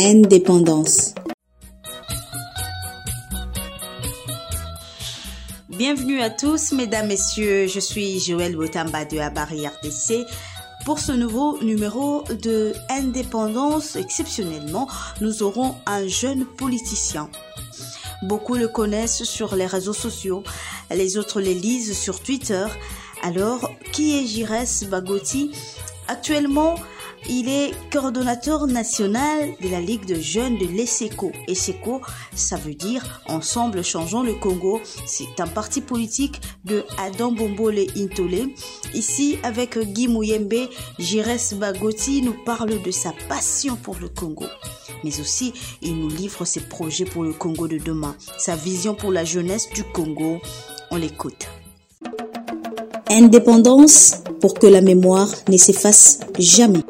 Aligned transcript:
Indépendance. 0.00 1.12
Bienvenue 5.68 6.20
à 6.20 6.30
tous, 6.30 6.70
mesdames, 6.70 7.08
messieurs. 7.08 7.66
Je 7.66 7.80
suis 7.80 8.20
Joël 8.20 8.54
Botamba 8.54 9.04
de 9.04 9.18
Abari 9.18 9.66
RDC. 9.66 10.24
Pour 10.84 11.00
ce 11.00 11.10
nouveau 11.10 11.60
numéro 11.64 12.22
de 12.42 12.74
Indépendance, 12.88 13.96
exceptionnellement, 13.96 14.86
nous 15.20 15.42
aurons 15.42 15.74
un 15.86 16.06
jeune 16.06 16.46
politicien. 16.46 17.28
Beaucoup 18.22 18.54
le 18.54 18.68
connaissent 18.68 19.24
sur 19.24 19.56
les 19.56 19.66
réseaux 19.66 19.92
sociaux, 19.92 20.44
les 20.94 21.18
autres 21.18 21.40
les 21.40 21.54
lisent 21.54 21.98
sur 21.98 22.22
Twitter. 22.22 22.66
Alors, 23.24 23.68
qui 23.92 24.16
est 24.16 24.26
Jires 24.26 24.88
Bagoti 24.88 25.50
Actuellement, 26.06 26.76
il 27.28 27.48
est 27.48 27.72
coordonnateur 27.92 28.66
national 28.66 29.50
de 29.60 29.68
la 29.68 29.80
Ligue 29.80 30.06
de 30.06 30.14
jeunes 30.14 30.58
de 30.58 30.66
l'ESECO. 30.66 31.32
ESECO, 31.46 32.00
ça 32.34 32.56
veut 32.56 32.74
dire 32.74 33.22
Ensemble 33.26 33.82
Changeons 33.82 34.22
le 34.22 34.34
Congo. 34.34 34.80
C'est 35.06 35.40
un 35.40 35.46
parti 35.46 35.80
politique 35.80 36.40
de 36.64 36.84
Adam 36.98 37.32
Bombole 37.32 37.86
Intole. 37.96 38.48
Ici, 38.94 39.38
avec 39.42 39.78
Guy 39.78 40.08
Mouyembe, 40.08 40.68
Jires 40.98 41.54
Bagoti 41.56 42.22
nous 42.22 42.36
parle 42.44 42.80
de 42.82 42.90
sa 42.90 43.12
passion 43.28 43.76
pour 43.76 43.96
le 44.00 44.08
Congo. 44.08 44.46
Mais 45.04 45.20
aussi, 45.20 45.52
il 45.82 45.96
nous 45.96 46.08
livre 46.08 46.44
ses 46.44 46.60
projets 46.60 47.04
pour 47.04 47.24
le 47.24 47.32
Congo 47.32 47.68
de 47.68 47.78
demain, 47.78 48.16
sa 48.38 48.56
vision 48.56 48.94
pour 48.94 49.12
la 49.12 49.24
jeunesse 49.24 49.68
du 49.70 49.84
Congo. 49.84 50.40
On 50.90 50.96
l'écoute. 50.96 51.48
Indépendance 53.10 54.22
pour 54.40 54.54
que 54.54 54.66
la 54.66 54.80
mémoire 54.80 55.28
ne 55.48 55.56
s'efface 55.56 56.20
jamais. 56.38 56.84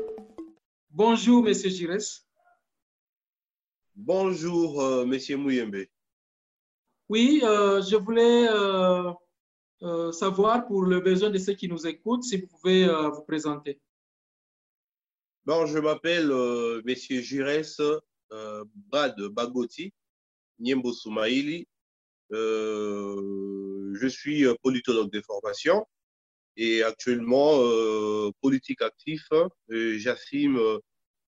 Bonjour, 0.98 1.44
Monsieur 1.44 1.70
Gires. 1.70 2.24
Bonjour, 3.94 4.82
euh, 4.82 5.06
Monsieur 5.06 5.36
Mouyembe. 5.36 5.84
Oui, 7.08 7.40
euh, 7.44 7.80
je 7.80 7.94
voulais 7.94 8.48
euh, 8.48 9.12
euh, 9.82 10.10
savoir, 10.10 10.66
pour 10.66 10.82
le 10.82 10.98
besoin 10.98 11.30
de 11.30 11.38
ceux 11.38 11.52
qui 11.52 11.68
nous 11.68 11.86
écoutent, 11.86 12.24
si 12.24 12.38
vous 12.38 12.48
pouvez 12.48 12.88
vous 12.88 13.22
présenter. 13.22 13.80
Bon, 15.44 15.66
je 15.66 15.78
m'appelle 15.78 16.32
Monsieur 16.84 17.20
Gires 17.20 18.00
Brad 18.90 19.14
Bagoti, 19.20 19.94
Niembo 20.58 20.92
Soumaïli. 20.92 21.68
Euh, 22.32 23.94
je 23.94 24.08
suis 24.08 24.46
politologue 24.64 25.12
de 25.12 25.20
formation 25.20 25.86
et 26.56 26.82
actuellement 26.82 27.62
politique 28.40 28.82
actif. 28.82 29.28
J'assume 29.68 30.58
euh, 30.58 30.80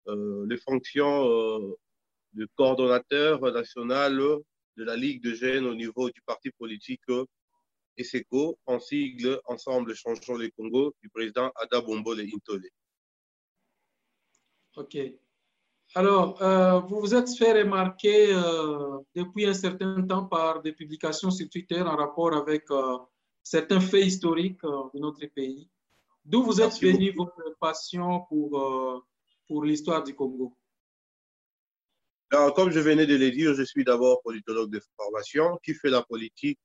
les 0.07 0.57
fonctions 0.59 1.29
euh, 1.29 1.77
de 2.35 2.49
coordonnateur 2.57 3.41
national 3.53 4.17
de 4.77 4.85
la 4.85 4.97
Ligue 4.97 5.23
de 5.23 5.35
jeunes 5.35 5.67
au 5.67 5.75
niveau 5.75 6.11
du 6.11 6.21
parti 6.23 6.51
politique 6.51 7.09
euh, 7.11 7.25
ESECO, 7.97 8.59
en 8.67 8.81
sigle 8.81 9.41
Ensemble 9.45 9.95
Changeons 9.95 10.37
le 10.37 10.51
Congo, 10.51 10.95
du 11.03 11.09
président 11.09 11.53
Ada 11.57 11.81
Bombole 11.81 12.21
Intole. 12.21 12.69
OK. 14.77 14.97
Alors, 15.95 16.43
euh, 16.43 16.81
vous 16.81 17.01
vous 17.01 17.15
êtes 17.15 17.37
fait 17.37 17.53
remarquer 17.63 18.35
euh, 18.35 18.99
depuis 19.15 19.47
un 19.47 19.55
certain 19.55 20.03
temps 20.03 20.25
par 20.25 20.61
des 20.61 20.73
publications 20.73 21.31
sur 21.31 21.49
Twitter 21.49 21.81
en 21.83 21.97
rapport 21.97 22.35
avec 22.35 22.69
euh, 22.71 22.99
certains 23.45 23.81
faits 23.81 24.07
historiques 24.07 24.65
euh, 24.65 24.89
de 24.93 24.99
notre 24.99 25.25
pays. 25.27 25.69
D'où 26.25 26.43
vous 26.43 26.61
êtes 26.61 26.81
venu 26.81 27.13
votre 27.13 27.55
passion 27.61 28.23
pour, 28.29 28.59
euh, 28.59 28.99
pour 29.49 29.65
l'histoire 29.65 30.03
du 30.03 30.15
Congo? 30.15 30.57
Comme 32.57 32.71
je 32.71 32.81
venais 32.81 33.07
de 33.07 33.17
le 33.17 33.31
dire, 33.31 33.55
je 33.55 33.63
suis 33.63 33.85
d'abord 33.85 34.21
politologue 34.23 34.71
de 34.71 34.81
formation 34.97 35.59
qui 35.63 35.73
fait 35.75 35.91
la 35.91 36.03
politique 36.03 36.59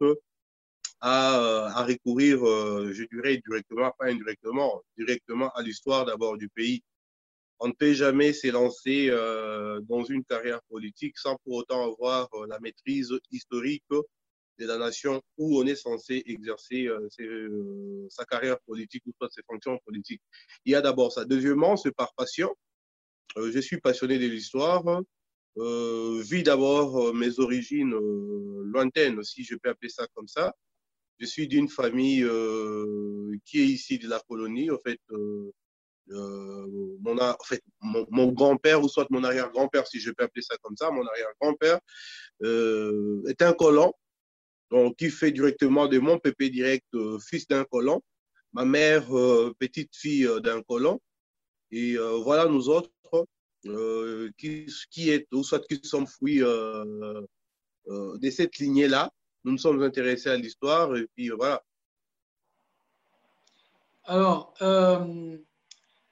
à, 1.00 1.68
à 1.76 1.84
recourir, 1.84 2.44
euh, 2.46 2.92
je 2.92 3.04
dirais 3.04 3.42
directement, 3.48 3.94
pas 3.98 4.08
indirectement, 4.08 4.82
directement 4.98 5.50
à 5.52 5.62
l'histoire 5.62 6.06
d'abord 6.06 6.38
du 6.38 6.50
pays. 6.50 6.82
On 7.60 7.68
ne 7.68 7.74
peut 7.74 7.94
jamais 7.94 8.34
s'élancer 8.34 9.10
euh, 9.10 9.80
dans 9.82 10.04
une 10.04 10.24
carrière 10.24 10.62
politique 10.70 11.18
sans 11.18 11.36
pour 11.44 11.56
autant 11.56 11.94
avoir 11.94 12.28
euh, 12.34 12.48
la 12.48 12.60
maîtrise 12.60 13.14
historique 13.32 13.84
de 13.92 14.66
la 14.66 14.78
nation 14.78 15.22
où 15.38 15.60
on 15.60 15.66
est 15.68 15.76
censé 15.76 16.24
exercer 16.26 16.88
euh, 16.88 17.08
euh, 17.22 18.08
sa 18.10 18.26
carrière 18.26 18.60
politique 18.62 19.04
ou 19.06 19.14
soit 19.18 19.30
ses 19.30 19.44
fonctions 19.44 19.78
politiques. 19.86 20.22
Il 20.66 20.72
y 20.72 20.76
a 20.76 20.82
d'abord 20.82 21.12
ça. 21.12 21.26
Deuxièmement, 21.26 21.78
c'est 21.78 21.92
par 21.92 22.14
passion. 22.14 22.54
Euh, 23.38 23.52
je 23.52 23.60
suis 23.60 23.80
passionné 23.80 24.18
de 24.18 24.26
l'histoire. 24.26 24.84
Euh, 25.58 26.22
vu 26.24 26.44
d'abord 26.44 27.10
euh, 27.10 27.14
mes 27.14 27.40
origines 27.40 27.94
lointaines, 28.66 29.24
si 29.24 29.44
je 29.44 29.56
peux 29.56 29.70
appeler 29.70 29.90
ça 29.90 30.08
comme 30.16 30.28
ça. 30.28 30.54
Je 31.20 31.26
suis 31.26 31.48
d'une 31.48 31.68
famille 31.68 32.26
qui 33.44 33.60
est 33.60 33.66
ici 33.66 34.00
de 34.00 34.08
la 34.08 34.22
colonie. 34.22 34.72
En 34.72 34.78
fait, 34.78 35.02
mon, 37.82 38.32
grand-père, 38.32 38.82
ou 38.82 38.88
soit 38.88 39.06
mon 39.10 39.26
arrière-grand-père, 39.26 39.86
si 39.86 40.00
je 40.00 40.12
peux 40.12 40.24
appeler 40.24 40.44
ça 40.44 40.56
comme 40.62 40.78
ça, 40.78 40.90
mon 40.92 41.06
arrière-grand-père 41.06 41.80
est 42.42 43.42
un 43.42 43.52
colon, 43.52 43.92
donc 44.72 44.96
qui 44.96 45.10
fait 45.10 45.32
directement 45.32 45.90
de 45.90 46.00
mon 46.00 46.20
pépé 46.20 46.50
direct 46.50 46.88
fils 47.20 47.50
d'un 47.50 47.66
colon, 47.66 48.02
ma 48.54 48.64
mère 48.64 49.06
petite 49.60 49.94
fille 49.94 50.26
d'un 50.42 50.62
colon, 50.62 51.02
et 51.72 51.94
euh, 51.98 52.18
voilà 52.24 52.46
nous 52.46 52.70
autres 52.70 52.90
euh, 53.66 54.30
qui, 54.38 55.10
est, 55.10 55.28
ou 55.34 55.44
soit 55.44 55.66
qui 55.68 55.80
sommes 55.84 56.08
fruits 56.08 56.42
euh, 56.42 57.22
de 57.88 58.30
cette 58.30 58.58
lignée-là. 58.58 59.12
Nous 59.44 59.54
nous 59.54 59.58
sommes 59.58 59.82
intéressés 59.82 60.30
à 60.30 60.38
l'histoire, 60.38 60.96
et 60.96 61.08
puis 61.16 61.30
voilà. 61.30 61.64
Alors, 64.04 64.54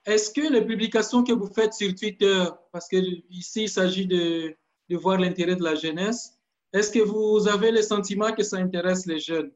est-ce 0.05 0.31
que 0.31 0.51
les 0.51 0.65
publications 0.65 1.23
que 1.23 1.33
vous 1.33 1.47
faites 1.47 1.73
sur 1.73 1.93
Twitter, 1.95 2.45
parce 2.71 2.87
que 2.87 2.97
ici 3.29 3.63
il 3.63 3.69
s'agit 3.69 4.07
de 4.07 4.55
voir 4.91 5.19
l'intérêt 5.19 5.55
de 5.55 5.63
la 5.63 5.75
jeunesse, 5.75 6.37
est-ce 6.73 6.91
que 6.91 6.99
vous 6.99 7.47
avez 7.47 7.71
le 7.71 7.81
sentiment 7.81 8.33
que 8.33 8.43
ça 8.43 8.57
intéresse 8.57 9.05
les 9.05 9.19
jeunes? 9.19 9.51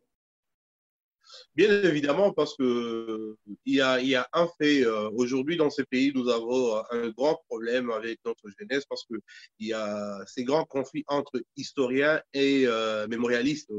Bien 1.55 1.83
évidemment, 1.83 2.33
parce 2.33 2.55
que 2.55 2.63
euh, 2.63 3.37
il 3.65 3.75
y 3.75 3.81
a, 3.81 3.99
y 4.01 4.15
a 4.15 4.27
un 4.33 4.47
fait. 4.57 4.85
euh, 4.85 5.09
Aujourd'hui, 5.11 5.57
dans 5.57 5.69
ce 5.69 5.81
pays, 5.81 6.11
nous 6.13 6.29
avons 6.29 6.77
euh, 6.77 6.81
un 6.91 7.09
grand 7.09 7.41
problème 7.47 7.91
avec 7.91 8.19
notre 8.25 8.43
jeunesse 8.57 8.85
parce 8.87 9.05
que 9.05 9.15
il 9.59 9.67
y 9.67 9.73
a 9.73 10.19
ces 10.25 10.43
grands 10.43 10.65
conflits 10.65 11.03
entre 11.07 11.41
historiens 11.57 12.21
et 12.33 12.63
euh, 12.67 13.07
mémorialistes. 13.07 13.71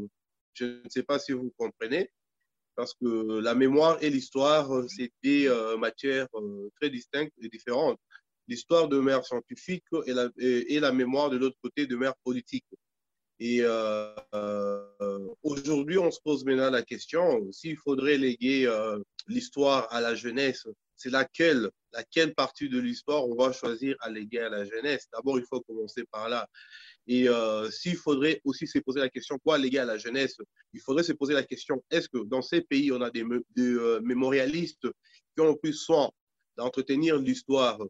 Je 0.54 0.64
ne 0.84 0.88
sais 0.88 1.02
pas 1.02 1.18
si 1.18 1.32
vous 1.32 1.52
comprenez, 1.56 2.10
parce 2.76 2.94
que 2.94 3.38
la 3.40 3.54
mémoire 3.54 3.96
et 4.02 4.10
l'histoire, 4.10 4.69
c'est 4.88 5.10
des 5.22 5.48
matières 5.78 6.28
très 6.80 6.90
distinctes 6.90 7.32
et 7.40 7.48
différentes. 7.48 7.98
L'histoire 8.48 8.88
demeure 8.88 9.24
scientifique 9.24 9.84
et 10.06 10.12
la, 10.12 10.28
et, 10.38 10.74
et 10.74 10.80
la 10.80 10.92
mémoire 10.92 11.30
de 11.30 11.38
l'autre 11.38 11.56
côté 11.62 11.86
demeure 11.86 12.14
politique. 12.24 12.66
Et 13.44 13.58
euh, 13.62 14.14
euh, 14.36 15.26
aujourd'hui, 15.42 15.98
on 15.98 16.12
se 16.12 16.20
pose 16.20 16.44
maintenant 16.44 16.70
la 16.70 16.84
question 16.84 17.50
s'il 17.50 17.76
faudrait 17.76 18.16
léguer 18.16 18.69
euh, 18.69 19.00
l'histoire 19.26 19.92
à 19.92 20.00
la 20.00 20.14
jeunesse, 20.14 20.69
c'est 20.94 21.10
laquelle, 21.10 21.69
laquelle 21.92 22.34
partie 22.36 22.69
de 22.69 22.78
l'histoire 22.78 23.26
on 23.26 23.34
va 23.34 23.50
choisir 23.50 23.97
à 23.98 24.10
léguer 24.10 24.38
à 24.38 24.48
la 24.48 24.64
jeunesse? 24.64 25.08
D'abord, 25.12 25.41
il 25.41 25.44
faut 25.44 25.60
commencer 25.60 26.04
par 26.04 26.28
là. 26.28 26.47
Et 27.08 27.26
s'il 27.72 27.97
faudrait 27.97 28.41
aussi 28.44 28.69
se 28.69 28.78
poser 28.78 29.00
la 29.00 29.08
question 29.08 29.36
quoi 29.44 29.58
léguer 29.58 29.81
à 29.81 29.86
la 29.86 29.98
jeunesse, 29.98 30.36
il 30.72 30.81
faudrait 30.81 31.02
se 31.02 31.12
poser 31.12 31.34
la 31.34 31.42
question 31.42 31.82
est-ce 31.91 32.08
que 32.08 32.19
dans 32.19 32.42
ces 32.42 32.60
pays, 32.60 32.92
on 32.92 33.00
a 33.00 33.10
des, 33.10 33.25
mé- 33.25 33.42
des, 33.56 33.98
mémorialistes 34.04 34.86
qui 35.34 35.41
ont 35.41 35.48
le 35.48 35.56
plus 35.56 35.72
soin 35.72 36.12
d'entretenir 36.56 37.19
l'histoire 37.19 37.81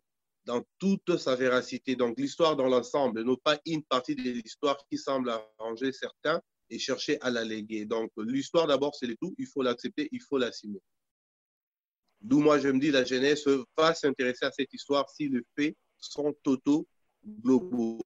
dans 0.44 0.62
toute 0.78 1.16
sa 1.18 1.36
véracité. 1.36 1.96
Donc 1.96 2.18
l'histoire 2.18 2.56
dans 2.56 2.68
l'ensemble, 2.68 3.22
non 3.22 3.36
pas 3.36 3.58
une 3.66 3.82
partie 3.82 4.14
de 4.16 4.22
l'histoire 4.22 4.76
qui 4.90 4.98
semble 4.98 5.30
arranger 5.30 5.92
certains 5.92 6.40
et 6.70 6.78
chercher 6.78 7.20
à 7.20 7.30
la 7.30 7.44
léguer. 7.44 7.84
Donc 7.84 8.10
l'histoire 8.16 8.66
d'abord, 8.66 8.94
c'est 8.94 9.06
le 9.06 9.16
tout, 9.16 9.34
il 9.38 9.46
faut 9.46 9.62
l'accepter, 9.62 10.08
il 10.12 10.20
faut 10.20 10.38
l'assumer. 10.38 10.80
D'où 12.20 12.40
moi 12.40 12.58
je 12.58 12.68
me 12.68 12.78
dis, 12.78 12.90
la 12.90 13.04
jeunesse 13.04 13.46
va 13.76 13.94
s'intéresser 13.94 14.46
à 14.46 14.52
cette 14.52 14.72
histoire 14.72 15.08
si 15.10 15.28
les 15.28 15.42
faits 15.56 15.76
sont 15.98 16.32
totaux, 16.42 16.86
globaux. 17.24 18.00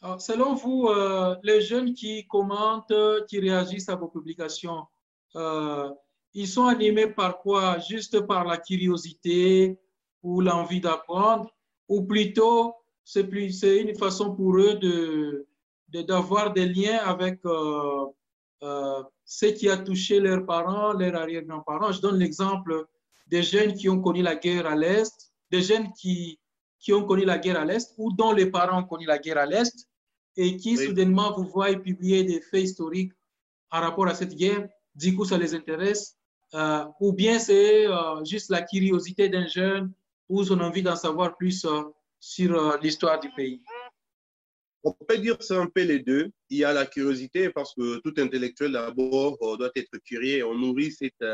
Alors, 0.00 0.20
selon 0.20 0.54
vous, 0.54 0.86
euh, 0.86 1.36
les 1.42 1.60
jeunes 1.60 1.92
qui 1.92 2.26
commentent, 2.26 2.92
qui 3.28 3.40
réagissent 3.40 3.88
à 3.88 3.96
vos 3.96 4.08
publications, 4.08 4.86
euh, 5.34 5.90
ils 6.34 6.46
sont 6.46 6.66
animés 6.66 7.08
par 7.08 7.38
quoi? 7.40 7.78
Juste 7.78 8.20
par 8.20 8.44
la 8.44 8.58
curiosité 8.58 9.78
ou 10.28 10.40
l'envie 10.48 10.80
d'apprendre? 10.86 11.46
Ou 11.94 11.98
plutôt, 12.12 12.74
c'est 13.12 13.26
plus, 13.32 13.62
une 13.62 13.94
façon 14.04 14.26
pour 14.36 14.52
eux 14.66 14.74
de, 14.86 14.96
de- 15.92 16.02
d'avoir 16.10 16.52
des 16.52 16.66
liens 16.78 16.98
avec 17.14 17.36
euh, 17.46 18.04
euh, 18.62 19.02
ce 19.24 19.46
qui 19.56 19.66
a 19.74 19.76
touché 19.88 20.14
leurs 20.26 20.44
parents, 20.54 20.92
leurs 20.92 21.16
arrière-grands-parents. 21.22 21.92
Je 21.96 22.00
donne 22.06 22.18
l'exemple 22.24 22.72
des 23.26 23.42
jeunes 23.52 23.72
qui 23.78 23.86
ont 23.88 24.00
connu 24.06 24.20
la 24.30 24.36
guerre 24.44 24.66
à 24.66 24.76
l'Est, 24.82 25.14
des 25.50 25.62
jeunes 25.62 25.88
qui, 25.98 26.38
qui 26.82 26.92
ont 26.92 27.04
connu 27.10 27.24
la 27.24 27.38
guerre 27.38 27.60
à 27.60 27.64
l'Est 27.64 27.94
ou 27.96 28.12
dont 28.12 28.32
les 28.40 28.48
parents 28.56 28.80
ont 28.82 28.88
connu 28.92 29.06
la 29.06 29.18
guerre 29.18 29.38
à 29.38 29.46
l'Est 29.46 29.76
et 30.36 30.56
qui 30.60 30.76
soudainement 30.76 31.30
vous 31.36 31.46
voient 31.54 31.72
publier 31.88 32.20
des 32.24 32.40
faits 32.48 32.64
historiques 32.68 33.12
en 33.70 33.80
rapport 33.80 34.06
à 34.12 34.14
cette 34.14 34.34
guerre, 34.42 34.68
du 34.94 35.14
coup 35.14 35.24
ça 35.30 35.36
les 35.44 35.52
intéresse, 35.60 36.16
euh, 36.54 36.84
ou 37.00 37.12
bien 37.12 37.38
c'est 37.38 37.86
euh, 37.86 38.24
juste 38.24 38.48
la 38.50 38.62
curiosité 38.62 39.28
d'un 39.28 39.46
jeune 39.46 39.92
ou 40.28 40.44
son 40.44 40.60
envie 40.60 40.82
d'en 40.82 40.96
savoir 40.96 41.36
plus 41.36 41.64
euh, 41.64 41.82
sur 42.20 42.78
l'histoire 42.78 43.20
du 43.20 43.30
pays 43.30 43.62
On 44.82 44.92
peut 44.92 45.18
dire 45.18 45.36
c'est 45.40 45.56
un 45.56 45.66
peu 45.66 45.82
les 45.82 46.00
deux. 46.00 46.30
Il 46.50 46.58
y 46.58 46.64
a 46.64 46.72
la 46.72 46.86
curiosité 46.86 47.50
parce 47.50 47.74
que 47.74 47.98
tout 47.98 48.14
intellectuel 48.20 48.72
d'abord 48.72 49.38
doit 49.56 49.70
être 49.76 49.98
curieux. 50.04 50.44
On 50.44 50.56
nourrit 50.56 50.90
cette, 50.90 51.24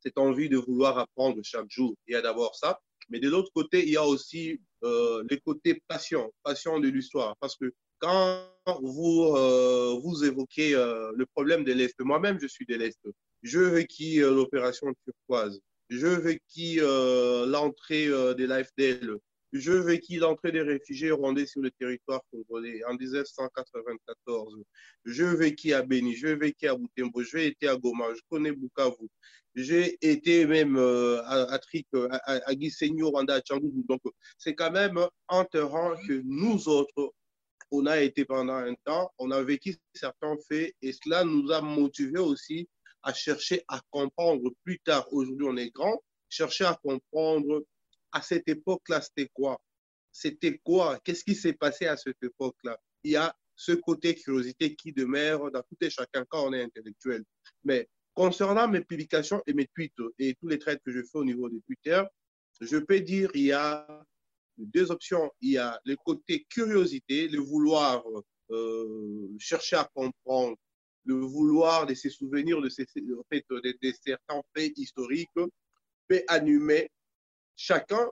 cette 0.00 0.18
envie 0.18 0.48
de 0.48 0.56
vouloir 0.56 0.98
apprendre 0.98 1.38
chaque 1.42 1.70
jour. 1.70 1.94
Il 2.06 2.14
y 2.14 2.16
a 2.16 2.22
d'abord 2.22 2.54
ça. 2.54 2.80
Mais 3.08 3.20
de 3.20 3.28
l'autre 3.28 3.50
côté, 3.54 3.82
il 3.82 3.90
y 3.90 3.96
a 3.96 4.04
aussi 4.04 4.60
euh, 4.84 5.22
le 5.28 5.36
côté 5.36 5.82
passion, 5.86 6.32
passion 6.42 6.80
de 6.80 6.88
l'histoire. 6.88 7.36
Parce 7.40 7.56
que 7.56 7.72
quand 7.98 8.48
vous, 8.82 9.34
euh, 9.36 9.98
vous 10.02 10.24
évoquez 10.24 10.74
euh, 10.74 11.12
le 11.14 11.26
problème 11.26 11.64
de 11.64 11.72
l'Est, 11.72 11.98
moi-même, 12.00 12.38
je 12.40 12.46
suis 12.46 12.66
de 12.66 12.74
l'Est. 12.74 12.98
Je 13.42 13.58
vécu 13.58 14.20
l'opération 14.20 14.92
turquoise. 15.04 15.60
Je 15.92 16.06
vécu 16.06 16.80
l'entrée 17.50 18.06
de 18.06 18.44
l'AFDL. 18.46 19.18
Je 19.52 19.72
vécu 19.72 20.16
l'entrée 20.16 20.50
des 20.50 20.62
réfugiés 20.62 21.10
rwandais 21.10 21.44
sur 21.44 21.60
le 21.60 21.70
territoire 21.72 22.22
congolais 22.30 22.82
en 22.88 22.94
1994. 22.94 24.56
Je 25.04 25.24
vécu 25.24 25.74
à 25.74 25.82
Beni, 25.82 26.14
je 26.14 26.28
vécu 26.28 26.66
à 26.66 26.76
Butembo, 26.76 27.22
j'ai 27.22 27.48
été 27.48 27.68
à 27.68 27.76
Goma, 27.76 28.06
je 28.14 28.22
connais 28.30 28.52
Bukavu. 28.52 29.06
J'ai 29.54 29.98
été 30.00 30.46
même 30.46 30.78
euh, 30.78 31.20
à, 31.24 31.54
à, 31.54 31.60
à 32.46 32.58
Gisenyo, 32.58 33.10
Rwanda, 33.10 33.34
à. 33.34 33.42
Donc, 33.86 34.00
c'est 34.38 34.54
quand 34.54 34.70
même 34.70 34.98
un 35.28 35.44
terrain 35.44 35.94
que 36.08 36.22
nous 36.24 36.68
autres, 36.70 37.12
on 37.70 37.84
a 37.84 38.00
été 38.00 38.24
pendant 38.24 38.54
un 38.54 38.74
temps, 38.86 39.12
on 39.18 39.30
a 39.30 39.42
vécu 39.42 39.76
certains 39.92 40.36
faits 40.48 40.72
et 40.80 40.92
cela 40.92 41.24
nous 41.24 41.52
a 41.52 41.60
motivés 41.60 42.20
aussi 42.20 42.66
à 43.02 43.12
chercher 43.12 43.62
à 43.68 43.80
comprendre 43.90 44.50
plus 44.64 44.78
tard. 44.80 45.06
Aujourd'hui, 45.12 45.46
on 45.48 45.56
est 45.56 45.70
grand, 45.70 46.02
chercher 46.28 46.64
à 46.64 46.78
comprendre 46.82 47.64
à 48.12 48.22
cette 48.22 48.48
époque-là, 48.48 49.00
c'était 49.00 49.30
quoi? 49.32 49.60
C'était 50.10 50.58
quoi? 50.58 50.98
Qu'est-ce 51.04 51.24
qui 51.24 51.34
s'est 51.34 51.54
passé 51.54 51.86
à 51.86 51.96
cette 51.96 52.22
époque-là? 52.22 52.78
Il 53.02 53.12
y 53.12 53.16
a 53.16 53.34
ce 53.54 53.72
côté 53.72 54.14
curiosité 54.14 54.74
qui 54.74 54.92
demeure 54.92 55.50
dans 55.50 55.62
tout 55.62 55.76
et 55.80 55.90
chacun 55.90 56.24
quand 56.28 56.48
on 56.48 56.52
est 56.52 56.62
intellectuel. 56.62 57.24
Mais 57.64 57.88
Concernant 58.14 58.68
mes 58.68 58.82
publications 58.82 59.42
et 59.46 59.54
mes 59.54 59.66
tweets 59.74 59.94
et 60.18 60.34
tous 60.34 60.48
les 60.48 60.58
trades 60.58 60.80
que 60.84 60.92
je 60.92 61.02
fais 61.02 61.18
au 61.18 61.24
niveau 61.24 61.48
de 61.48 61.58
Twitter, 61.66 62.02
je 62.60 62.76
peux 62.76 63.00
dire 63.00 63.30
il 63.34 63.44
y 63.44 63.52
a 63.52 63.86
deux 64.58 64.90
options. 64.90 65.30
Il 65.40 65.52
y 65.52 65.58
a 65.58 65.80
le 65.86 65.96
côté 65.96 66.44
curiosité, 66.50 67.28
le 67.28 67.40
vouloir 67.40 68.04
euh, 68.50 69.28
chercher 69.38 69.76
à 69.76 69.88
comprendre, 69.94 70.56
le 71.04 71.14
vouloir 71.14 71.86
de 71.86 71.94
se 71.94 72.08
souvenir 72.08 72.60
de, 72.60 72.68
ces, 72.68 72.84
en 72.84 73.22
fait, 73.30 73.44
de, 73.50 73.92
certains 74.04 74.42
faits 74.56 74.76
historiques, 74.76 75.30
peut 76.08 76.22
animer 76.28 76.90
chacun 77.56 78.08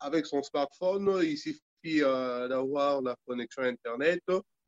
avec 0.00 0.26
son 0.26 0.42
smartphone. 0.42 1.20
Il 1.22 1.36
suffit 1.36 1.60
euh, 2.02 2.48
d'avoir 2.48 3.02
la 3.02 3.16
connexion 3.26 3.62
Internet. 3.62 4.22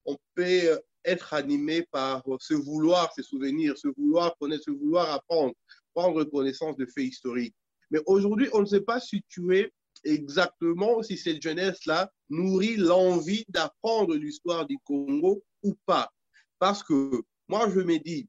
On 0.05 0.17
peut 0.35 0.81
être 1.05 1.35
animé 1.35 1.87
par 1.91 2.23
ce 2.39 2.55
vouloir, 2.55 3.13
ce 3.15 3.23
souvenirs, 3.23 3.77
ce 3.77 3.89
vouloir 3.97 4.37
connaître, 4.39 4.65
ce 4.65 4.71
vouloir 4.71 5.11
apprendre, 5.11 5.55
prendre 5.95 6.25
connaissance 6.25 6.77
de 6.77 6.87
faits 6.87 7.05
historiques. 7.05 7.55
Mais 7.91 8.01
aujourd'hui, 8.07 8.49
on 8.53 8.61
ne 8.61 8.67
sait 8.67 8.81
pas 8.81 9.01
situer 9.01 9.73
exactement 10.05 11.03
si 11.03 11.17
cette 11.17 11.43
jeunesse-là 11.43 12.11
nourrit 12.31 12.77
l'envie 12.77 13.45
d'apprendre 13.49 14.15
l'histoire 14.15 14.67
du 14.67 14.79
Congo 14.85 15.43
ou 15.63 15.75
pas. 15.87 16.11
Parce 16.59 16.83
que 16.83 17.23
moi, 17.49 17.69
je 17.75 17.81
me 17.81 17.99
dis, 17.99 18.29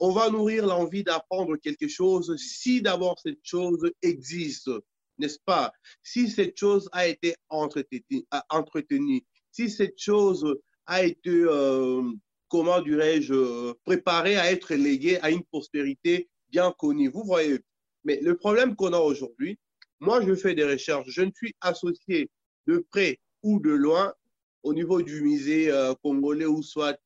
on 0.00 0.12
va 0.12 0.30
nourrir 0.30 0.66
l'envie 0.66 1.02
d'apprendre 1.02 1.56
quelque 1.56 1.88
chose 1.88 2.36
si 2.36 2.80
d'abord 2.80 3.18
cette 3.18 3.40
chose 3.42 3.90
existe, 4.02 4.70
n'est-ce 5.18 5.38
pas? 5.44 5.72
Si 6.02 6.28
cette 6.30 6.56
chose 6.56 6.88
a 6.92 7.08
été 7.08 7.34
entretenue, 7.48 9.24
si 9.50 9.68
cette 9.68 9.98
chose 9.98 10.46
a 10.86 11.04
été, 11.04 11.30
euh, 11.30 12.02
comment 12.48 12.80
dirais-je, 12.80 13.34
euh, 13.34 13.74
préparé 13.84 14.36
à 14.36 14.50
être 14.52 14.74
légué 14.74 15.18
à 15.20 15.30
une 15.30 15.42
postérité 15.44 16.28
bien 16.48 16.72
connue. 16.78 17.08
Vous 17.08 17.24
voyez, 17.24 17.58
mais 18.04 18.20
le 18.22 18.36
problème 18.36 18.76
qu'on 18.76 18.92
a 18.92 18.98
aujourd'hui, 18.98 19.58
moi, 20.00 20.24
je 20.24 20.34
fais 20.34 20.54
des 20.54 20.64
recherches, 20.64 21.08
je 21.08 21.22
ne 21.22 21.30
suis 21.34 21.54
associé 21.60 22.30
de 22.66 22.86
près 22.90 23.18
ou 23.42 23.58
de 23.58 23.70
loin 23.70 24.14
au 24.62 24.72
niveau 24.72 25.02
du 25.02 25.22
musée 25.22 25.70
euh, 25.70 25.94
congolais 26.02 26.46
ou 26.46 26.62
soit 26.62 27.00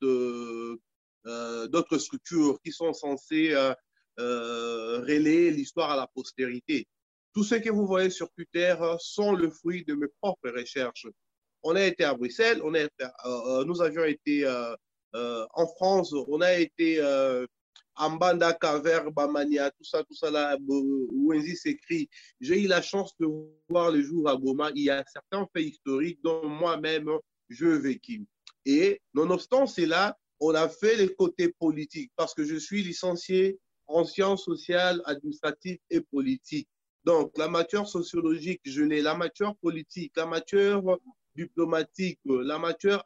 d'autres 1.24 1.98
structures 1.98 2.58
qui 2.64 2.72
sont 2.72 2.92
censées 2.92 3.54
relayer 4.18 5.50
l'histoire 5.50 5.90
à 5.90 5.96
la 5.96 6.06
postérité. 6.06 6.86
Tout 7.34 7.44
ce 7.44 7.54
que 7.54 7.70
vous 7.70 7.86
voyez 7.86 8.10
sur 8.10 8.30
Twitter 8.32 8.76
sont 8.98 9.32
le 9.32 9.50
fruit 9.50 9.84
de 9.84 9.94
mes 9.94 10.08
propres 10.20 10.50
recherches 10.50 11.06
on 11.62 11.76
a 11.76 11.82
été 11.84 12.04
à 12.04 12.14
Bruxelles, 12.14 12.60
on 12.64 12.74
a 12.74 12.78
euh, 12.78 12.88
euh, 13.24 13.64
nous 13.64 13.80
avions 13.80 14.04
été 14.04 14.44
euh, 14.44 14.74
en 15.54 15.66
France, 15.66 16.14
on 16.28 16.40
a 16.40 16.54
été 16.54 17.00
en 17.94 18.10
Banda, 18.12 18.54
Caver, 18.54 19.02
Bamania, 19.14 19.70
tout 19.70 19.84
ça, 19.84 20.02
tout 20.04 20.14
ça 20.14 20.30
là, 20.30 20.56
où 20.66 21.34
s'écrit. 21.54 22.08
J'ai 22.40 22.62
eu 22.62 22.66
la 22.66 22.80
chance 22.80 23.12
de 23.20 23.26
voir 23.68 23.90
le 23.90 24.02
jour 24.02 24.28
à 24.30 24.36
Goma. 24.36 24.70
Il 24.74 24.84
y 24.84 24.90
a 24.90 25.04
certains 25.06 25.46
faits 25.54 25.66
historiques 25.66 26.20
dont 26.24 26.48
moi-même 26.48 27.10
je 27.50 27.66
vécu. 27.66 28.24
Et 28.64 29.02
nonobstant 29.12 29.66
cela, 29.66 30.16
on 30.44 30.54
a 30.56 30.68
fait 30.68 30.96
les 30.96 31.14
côtés 31.14 31.52
politiques 31.52 32.10
parce 32.16 32.34
que 32.34 32.44
je 32.44 32.56
suis 32.56 32.82
licencié 32.82 33.60
en 33.86 34.04
sciences 34.04 34.44
sociales, 34.44 35.00
administratives 35.04 35.78
et 35.88 36.00
politiques. 36.00 36.68
Donc, 37.04 37.38
la 37.38 37.46
matière 37.46 37.86
sociologique, 37.86 38.60
je 38.64 38.82
l'ai, 38.82 39.02
la 39.02 39.14
matière 39.14 39.54
politique, 39.56 40.12
la 40.16 40.26
matière 40.26 40.82
diplomatique, 41.36 42.18
euh, 42.28 42.42
l'amateur 42.42 43.04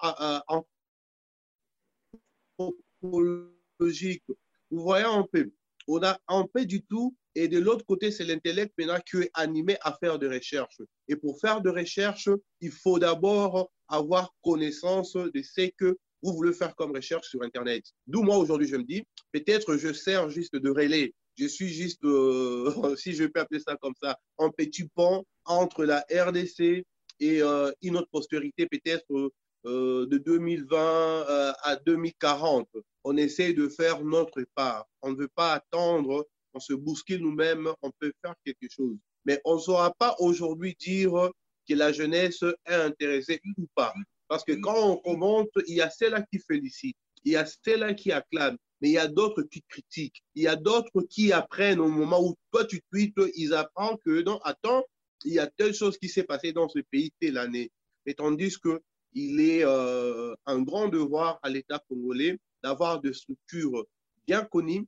anthropologique. 2.59 4.25
Vous 4.71 4.83
voyez 4.83 5.05
peu, 5.31 5.50
on 5.88 6.03
a 6.03 6.19
un 6.29 6.47
peu 6.47 6.65
du 6.65 6.83
tout. 6.85 7.15
Et 7.35 7.49
de 7.49 7.59
l'autre 7.59 7.85
côté, 7.85 8.11
c'est 8.11 8.25
l'intellect 8.25 8.75
qui 9.05 9.19
est 9.19 9.31
animé 9.35 9.77
à 9.83 9.93
faire 9.93 10.19
de 10.19 10.27
recherche. 10.27 10.81
Et 11.06 11.17
pour 11.17 11.38
faire 11.38 11.61
de 11.61 11.69
recherche, 11.69 12.31
il 12.62 12.73
faut 12.73 12.99
d'abord 12.99 13.71
avoir 13.88 14.35
connaissance 14.43 15.12
de 15.12 15.43
ce 15.43 15.71
que 15.77 15.99
vous 16.33 16.37
voulez 16.37 16.52
faire 16.52 16.75
comme 16.76 16.92
recherche 16.92 17.28
sur 17.28 17.42
Internet. 17.42 17.85
D'où 18.06 18.23
moi, 18.23 18.37
aujourd'hui, 18.37 18.68
je 18.68 18.76
me 18.76 18.85
dis, 18.85 19.02
peut-être 19.33 19.76
je 19.76 19.92
sers 19.92 20.28
juste 20.30 20.56
de 20.56 20.71
relais. 20.71 21.12
Je 21.38 21.47
suis 21.47 21.68
juste, 21.68 22.04
euh, 22.04 22.71
si 22.97 23.12
je 23.12 23.25
peux 23.25 23.40
appeler 23.40 23.61
ça 23.61 23.76
comme 23.76 23.95
ça, 24.02 24.18
un 24.38 24.50
petit 24.50 24.88
pont 24.88 25.25
entre 25.45 25.85
la 25.85 26.04
RDC, 26.11 26.85
et 27.21 27.42
euh, 27.42 27.73
une 27.83 27.97
autre 27.97 28.09
postérité 28.11 28.66
peut-être 28.66 29.30
euh, 29.66 30.06
de 30.06 30.18
2020 30.18 30.76
euh, 30.76 31.52
à 31.62 31.76
2040. 31.76 32.68
On 33.04 33.16
essaie 33.16 33.52
de 33.52 33.68
faire 33.68 34.02
notre 34.04 34.45
part. 34.54 34.87
On 35.02 35.12
ne 35.12 35.16
veut 35.16 35.30
pas 35.35 35.54
attendre, 35.54 36.26
on 36.54 36.61
se 36.61 36.73
bouscule 36.73 37.21
nous-mêmes, 37.21 37.68
on 37.83 37.90
peut 37.99 38.12
faire 38.23 38.35
quelque 38.45 38.71
chose. 38.71 38.97
Mais 39.25 39.40
on 39.45 39.56
ne 39.56 39.61
saura 39.61 39.92
pas 39.95 40.14
aujourd'hui 40.18 40.76
dire 40.78 41.30
que 41.68 41.75
la 41.75 41.92
jeunesse 41.92 42.42
est 42.66 42.75
intéressée 42.75 43.40
ou 43.59 43.66
pas. 43.75 43.92
Parce 44.28 44.45
que 44.45 44.52
quand 44.52 44.76
on 44.76 44.97
commente, 44.97 45.50
il 45.66 45.76
y 45.76 45.80
a 45.80 45.90
celle-là 45.90 46.23
qui 46.30 46.38
félicite, 46.38 46.97
il 47.25 47.33
y 47.33 47.37
a 47.37 47.47
celle-là 47.47 47.95
qui 47.95 48.12
acclame, 48.12 48.56
mais 48.80 48.88
il 48.88 48.92
y 48.92 48.99
a 48.99 49.09
d'autres 49.09 49.42
qui 49.42 49.62
critiquent, 49.68 50.23
il 50.35 50.42
y 50.42 50.49
a 50.49 50.56
d'autres 50.56 51.02
qui 51.09 51.33
apprennent 51.33 51.80
au 51.80 51.88
moment 51.88 52.23
où 52.23 52.35
toi 52.52 52.64
tu 52.64 52.80
tweets, 52.90 53.14
ils 53.37 53.54
apprennent 53.54 53.97
que 54.04 54.23
non, 54.23 54.38
attends, 54.45 54.85
il 55.25 55.33
y 55.33 55.38
a 55.38 55.47
telle 55.47 55.75
chose 55.75 55.99
qui 55.99 56.09
s'est 56.09 56.25
passée 56.25 56.52
dans 56.52 56.68
ce 56.68 56.78
pays 56.90 57.12
telle 57.21 57.38
année. 57.38 57.71
Et 58.04 58.14
tandis 58.14 58.56
qu'il 58.61 59.40
est 59.40 59.64
euh, 59.64 60.35
un 60.47 60.62
grand 60.62 60.88
devoir 60.88 61.38
à 61.42 61.49
l'État 61.49 61.83
congolais 61.88 62.38
d'avoir 62.62 63.00
des 63.00 63.12
structures 63.12 63.85
bien 64.26 64.45
connues, 64.45 64.87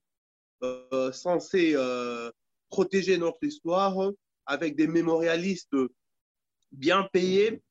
euh, 0.62 1.12
censées 1.12 1.72
euh, 1.74 2.30
protéger 2.68 3.18
notre 3.18 3.42
histoire, 3.42 4.12
avec 4.46 4.76
des 4.76 4.86
mémorialistes 4.86 5.76
bien 6.72 7.08
payés, 7.12 7.62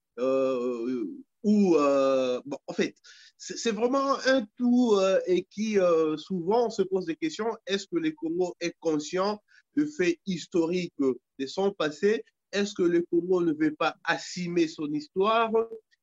ou 1.43 1.77
en 1.77 2.73
fait, 2.73 2.95
c'est 3.37 3.71
vraiment 3.71 4.17
un 4.25 4.45
tout 4.57 4.99
et 5.25 5.43
qui 5.49 5.77
souvent 6.17 6.69
se 6.69 6.81
pose 6.81 7.05
des 7.05 7.15
questions. 7.15 7.55
Est-ce 7.65 7.87
que 7.87 7.97
le 7.97 8.11
Congo 8.11 8.55
est 8.59 8.75
conscient 8.79 9.41
de 9.75 9.85
faits 9.85 10.17
historiques 10.25 10.93
de 10.99 11.45
son 11.45 11.71
passé 11.71 12.23
est-ce 12.51 12.73
que 12.73 12.83
le 12.83 13.01
Congo 13.03 13.41
ne 13.41 13.53
veut 13.53 13.75
pas 13.75 13.95
assumer 14.03 14.67
son 14.67 14.87
histoire? 14.93 15.51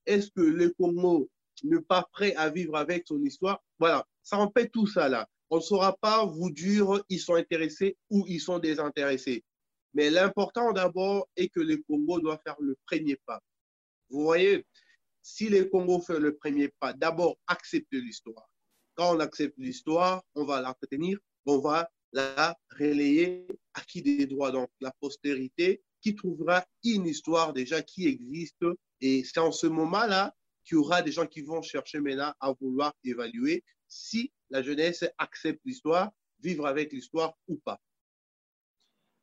Est-ce 0.07 0.31
que 0.31 0.43
le 0.43 0.71
Congo 0.71 1.31
n'est 1.62 1.81
pas 1.81 2.07
prêt 2.12 2.35
à 2.35 2.50
vivre 2.50 2.76
avec 2.76 3.05
son 3.07 3.23
histoire? 3.23 3.62
Voilà, 3.79 4.07
ça 4.23 4.38
en 4.38 4.50
fait 4.50 4.69
tout 4.69 4.87
ça 4.87 5.09
là. 5.09 5.29
On 5.50 5.57
ne 5.57 5.62
saura 5.62 5.97
pas 5.97 6.25
vous 6.26 6.50
dire 6.50 7.03
ils 7.09 7.21
sont 7.21 7.35
intéressés 7.35 7.97
ou 8.11 8.25
ils 8.29 8.41
sont 8.41 8.59
désintéressés. 8.59 9.45
Mais 9.95 10.11
l'important 10.11 10.73
d'abord 10.73 11.29
est 11.37 11.49
que 11.49 11.61
le 11.61 11.79
Congo 11.88 12.21
doit 12.21 12.41
faire 12.45 12.57
le 12.61 12.76
premier 12.87 13.17
pas. 13.26 13.41
Vous 14.11 14.23
voyez, 14.23 14.67
si 15.25 15.49
les 15.49 15.69
Congo 15.71 16.00
fait 16.00 16.21
le 16.21 16.37
premier 16.37 16.69
pas, 16.69 16.93
d'abord 16.93 17.38
accepter 17.47 17.99
l'histoire. 17.99 18.47
Quand 18.95 19.16
on 19.16 19.21
accepte 19.21 19.54
l'histoire, 19.57 20.23
on 20.35 20.45
va 20.45 20.61
la 20.61 20.76
retenir, 20.81 21.19
on 21.47 21.59
va 21.59 21.90
la 22.12 22.54
relayer 22.78 23.47
à 23.73 23.81
qui 23.81 24.02
des 24.02 24.26
droits, 24.26 24.52
donc 24.52 24.69
la 24.81 24.93
postérité 25.00 25.83
qui 26.02 26.14
trouvera 26.14 26.62
une 26.85 27.07
histoire 27.07 27.54
déjà 27.54 27.81
qui 27.83 28.07
existe. 28.07 28.64
Et 29.00 29.25
c'est 29.25 29.40
en 29.40 29.50
ce 29.50 29.66
moment-là 29.66 30.35
qu'il 30.62 30.76
y 30.76 30.78
aura 30.78 31.00
des 31.00 31.11
gens 31.11 31.26
qui 31.26 31.40
vont 31.40 31.62
chercher 31.62 32.00
maintenant 32.00 32.35
à 32.38 32.52
vouloir 32.61 32.93
évaluer 33.02 33.64
si 33.88 34.31
la 34.50 34.62
jeunesse 34.62 35.04
accepte 35.16 35.62
l'histoire, 35.64 36.11
vivre 36.40 36.66
avec 36.66 36.93
l'histoire 36.93 37.33
ou 37.49 37.57
pas. 37.57 37.81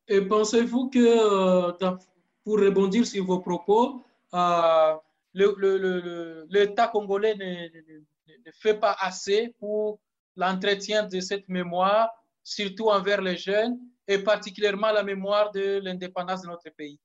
Et 0.08 0.22
pensez-vous 0.22 0.90
que, 0.90 1.00
euh, 1.00 1.96
pour 2.44 2.60
rebondir 2.60 3.06
sur 3.06 3.24
vos 3.24 3.40
propos, 3.40 4.04
euh, 4.34 4.96
l'État 5.34 6.88
congolais 6.88 7.36
ne, 7.36 8.52
fait 8.54 8.80
pas 8.80 8.96
assez 9.00 9.54
pour 9.60 10.00
l'entretien 10.36 11.08
de 11.08 11.20
cette 11.20 11.48
mémoire, 11.48 12.10
surtout 12.44 12.90
envers 12.90 13.22
les 13.22 13.38
jeunes, 13.38 13.80
et 14.08 14.20
particulièrement 14.20 14.92
la 14.92 15.04
mémoire 15.04 15.52
de 15.52 15.80
l'indépendance 15.84 16.42
de 16.42 16.48
notre 16.48 16.70
pays. 16.72 17.00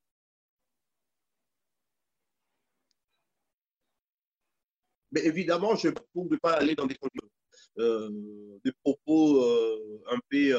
Mais 5.11 5.25
évidemment, 5.25 5.75
je 5.75 5.87
ne 5.87 6.27
peux 6.27 6.37
pas 6.37 6.53
aller 6.53 6.75
dans 6.75 6.85
des, 6.85 6.97
euh, 7.79 8.09
propos 8.83 9.43
euh, 9.43 10.03
un 10.11 10.19
peu 10.29 10.53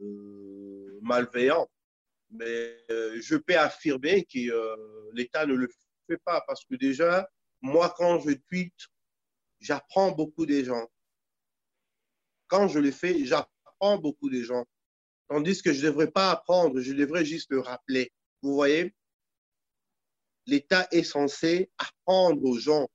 euh, 0.00 0.98
malveillants, 1.02 1.68
mais 2.30 2.84
je 2.88 3.36
peux 3.36 3.56
affirmer 3.56 4.24
que 4.24 5.12
l'État 5.14 5.46
ne 5.46 5.54
le 5.54 5.68
fait 6.06 6.18
pas 6.24 6.42
parce 6.46 6.64
que 6.64 6.74
déjà, 6.74 7.28
moi, 7.60 7.94
quand 7.96 8.20
je 8.20 8.32
tweete, 8.32 8.88
j'apprends 9.60 10.12
beaucoup 10.12 10.46
des 10.46 10.64
gens. 10.64 10.86
Quand 12.46 12.68
je 12.68 12.78
le 12.78 12.90
fais, 12.90 13.24
j'apprends 13.24 13.98
beaucoup 13.98 14.30
des 14.30 14.44
gens. 14.44 14.64
Tandis 15.28 15.62
que 15.62 15.72
je 15.72 15.80
ne 15.80 15.90
devrais 15.90 16.10
pas 16.10 16.30
apprendre, 16.30 16.80
je 16.80 16.92
devrais 16.92 17.24
juste 17.24 17.50
le 17.50 17.60
rappeler. 17.60 18.12
Vous 18.42 18.54
voyez, 18.54 18.94
l'État 20.46 20.86
est 20.90 21.02
censé 21.02 21.70
apprendre 21.78 22.44
aux 22.44 22.58
gens, 22.58 22.88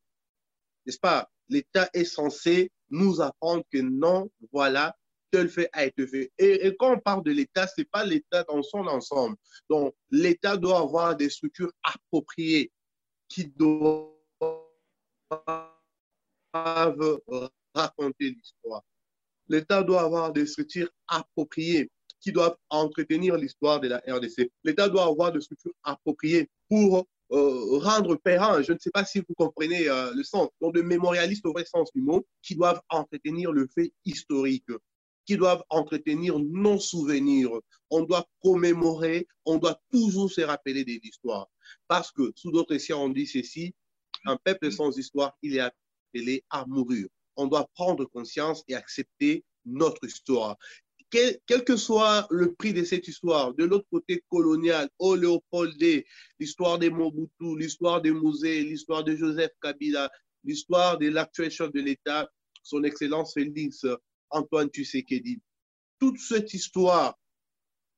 n'est-ce 0.86 1.00
pas? 1.00 1.30
L'État 1.50 1.90
est 1.94 2.06
censé 2.06 2.72
nous 2.92 3.22
apprendre 3.22 3.64
que 3.72 3.80
non, 3.80 4.30
voilà, 4.52 4.96
tel 5.32 5.50
fait 5.50 5.70
a 5.74 5.86
été 5.86 6.08
fait. 6.08 6.32
Et, 6.38 6.76
quand 6.78 6.94
on 6.96 7.00
parle 7.00 7.24
de 7.24 7.32
l'État, 7.32 7.68
ce 7.68 7.82
n'est 7.82 7.86
pas 7.86 8.06
l'État 8.06 8.44
dans 8.44 8.62
son 8.62 8.88
ensemble. 8.88 9.36
Donc, 9.70 9.96
l'État 10.12 10.58
doit 10.58 10.80
avoir 10.80 11.16
des 11.16 11.30
structures 11.30 11.72
appropriées 11.84 12.72
qui 13.30 13.46
doivent 13.46 14.10
raconter 17.74 18.32
l'histoire. 18.32 18.84
L'État 19.48 19.84
doit 19.84 20.02
avoir 20.02 20.34
des 20.34 20.46
structures 20.46 20.90
appropriées 21.08 21.90
qui 22.20 22.32
doivent 22.32 22.58
entretenir 22.70 23.38
l'histoire 23.38 23.80
de 23.80 23.88
la 23.88 24.02
RDC. 24.08 24.52
L'État 24.64 24.90
doit 24.90 25.06
avoir 25.06 25.32
des 25.32 25.42
structures 25.42 25.74
appropriées 25.84 26.50
pour 26.68 27.08
euh, 27.32 27.78
rendre 27.78 28.16
pérenne, 28.16 28.64
je 28.64 28.74
ne 28.74 28.80
sais 28.80 28.90
pas 28.90 29.06
si 29.06 29.20
vous 29.20 29.36
comprenez 29.38 29.88
euh, 29.88 30.12
le 30.16 30.24
sens, 30.24 30.50
donc 30.62 30.74
de 30.74 30.82
mémorialistes 30.82 31.46
au 31.46 31.54
vrai 31.54 31.64
sens 31.64 31.92
du 31.94 32.02
mot, 32.02 32.26
qui 32.42 32.56
doivent 32.56 32.82
entretenir 32.90 33.52
le 33.52 33.68
fait 33.74 33.94
historique, 34.04 34.66
qui 35.30 35.38
doivent 35.38 35.64
entretenir 35.70 36.40
nos 36.40 36.80
souvenirs. 36.80 37.52
On 37.92 38.02
doit 38.02 38.28
commémorer, 38.42 39.28
on 39.46 39.60
doit 39.60 39.80
toujours 39.92 40.32
se 40.32 40.42
rappeler 40.42 40.84
de 40.84 41.00
l'histoire. 41.04 41.48
Parce 41.88 42.12
que, 42.12 42.32
sous 42.36 42.52
d'autres 42.52 42.74
essais, 42.74 42.94
on 42.94 43.10
dit 43.10 43.28
ceci, 43.28 43.76
un 44.26 44.38
peuple 44.38 44.72
sans 44.72 44.98
histoire, 44.98 45.38
il 45.44 45.56
est 45.56 45.60
appelé 45.60 46.44
à 46.50 46.66
mourir. 46.66 47.06
On 47.36 47.46
doit 47.46 47.70
prendre 47.76 48.06
conscience 48.06 48.64
et 48.68 48.74
accepter 48.74 49.46
notre 49.66 50.04
histoire 50.08 50.58
quel, 51.12 51.64
que 51.64 51.76
soit 51.76 52.28
le 52.32 52.54
prix 52.56 52.74
de 52.74 52.84
cette 52.84 53.08
histoire, 53.08 53.54
de 53.54 53.66
l'autre 53.66 53.88
côté 53.92 54.24
colonial, 54.30 54.90
au 54.98 55.16
Léopoldé, 55.16 56.06
l'histoire 56.40 56.80
des 56.80 56.90
Mobutu, 56.90 57.58
l'histoire 57.58 58.02
des 58.02 58.12
musées, 58.12 58.64
l'histoire 58.64 59.04
de 59.04 59.16
Joseph 59.16 59.52
Kabila, 59.62 60.10
l'histoire 60.44 60.98
de 60.98 61.10
l'actuel 61.10 61.50
chef 61.50 61.72
de 61.72 61.82
l'État, 61.82 62.30
son 62.62 62.84
Excellence 62.84 63.34
Félix 63.34 63.86
Antoine 64.30 64.70
Tshisekedi. 64.70 65.42
Toute 66.00 66.20
cette 66.20 66.54
histoire 66.54 67.18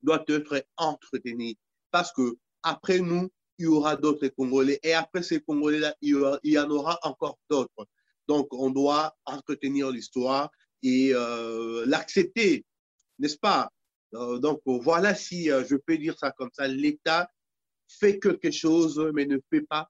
doit 0.02 0.24
être 0.28 0.64
entretenue 0.76 1.54
parce 1.90 2.12
que 2.12 2.36
après 2.62 2.98
nous, 2.98 3.30
il 3.58 3.64
y 3.64 3.68
aura 3.68 3.96
d'autres 3.96 4.28
Congolais 4.28 4.80
et 4.82 4.94
après 4.94 5.22
ces 5.22 5.40
Congolais-là, 5.40 5.94
il, 6.00 6.40
y 6.44 6.58
en 6.58 6.70
aura 6.70 6.98
encore 7.02 7.38
d'autres. 7.48 7.86
Donc, 8.26 8.48
on 8.52 8.70
doit 8.70 9.16
entretenir 9.24 9.90
l'histoire 9.90 10.50
et 10.82 11.10
euh, 11.12 11.84
l'accepter 11.86 12.64
n'est-ce 13.18 13.38
pas? 13.38 13.70
Euh, 14.14 14.38
Donc 14.38 14.62
voilà 14.66 15.14
si 15.14 15.50
euh, 15.50 15.64
je 15.64 15.76
peux 15.76 15.96
dire 15.96 16.18
ça 16.18 16.32
comme 16.32 16.50
ça, 16.52 16.66
l'État 16.66 17.30
fait 17.88 18.18
quelque 18.18 18.50
chose, 18.50 18.98
mais 19.14 19.26
ne 19.26 19.38
fait 19.50 19.62
pas 19.62 19.88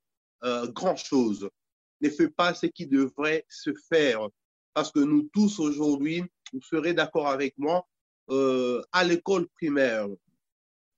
grand-chose, 0.72 1.48
ne 2.00 2.10
fait 2.10 2.28
pas 2.28 2.52
ce 2.52 2.66
qui 2.66 2.88
devrait 2.88 3.46
se 3.48 3.70
faire. 3.88 4.28
Parce 4.74 4.90
que 4.90 5.00
nous 5.00 5.28
tous 5.32 5.58
aujourd'hui, 5.58 6.22
vous 6.52 6.62
serez 6.62 6.94
d'accord 6.94 7.28
avec 7.28 7.54
moi, 7.58 7.86
à 8.28 9.04
l'école 9.04 9.48
primaire, 9.48 10.08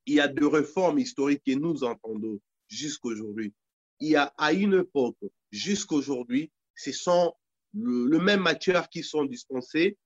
il 0.06 0.14
y 0.14 0.20
a 0.20 0.28
deux 0.28 0.46
réformes 0.46 0.98
historiques 0.98 1.42
que 1.44 1.52
nous 1.52 1.82
entendons 1.84 2.38
jusqu'aujourd'hui. 2.68 3.52
Il 4.00 4.10
y 4.10 4.16
a 4.16 4.32
à 4.36 4.52
une 4.52 4.74
époque, 4.74 5.16
jusqu'aujourd'hui, 5.50 6.50
ce 6.74 6.92
sont 6.92 7.32
le, 7.72 8.06
le, 8.06 8.18
même 8.18 8.40
matière 8.40 8.88
qui 8.88 9.02
sont 9.02 9.24
dispensées, 9.24 9.96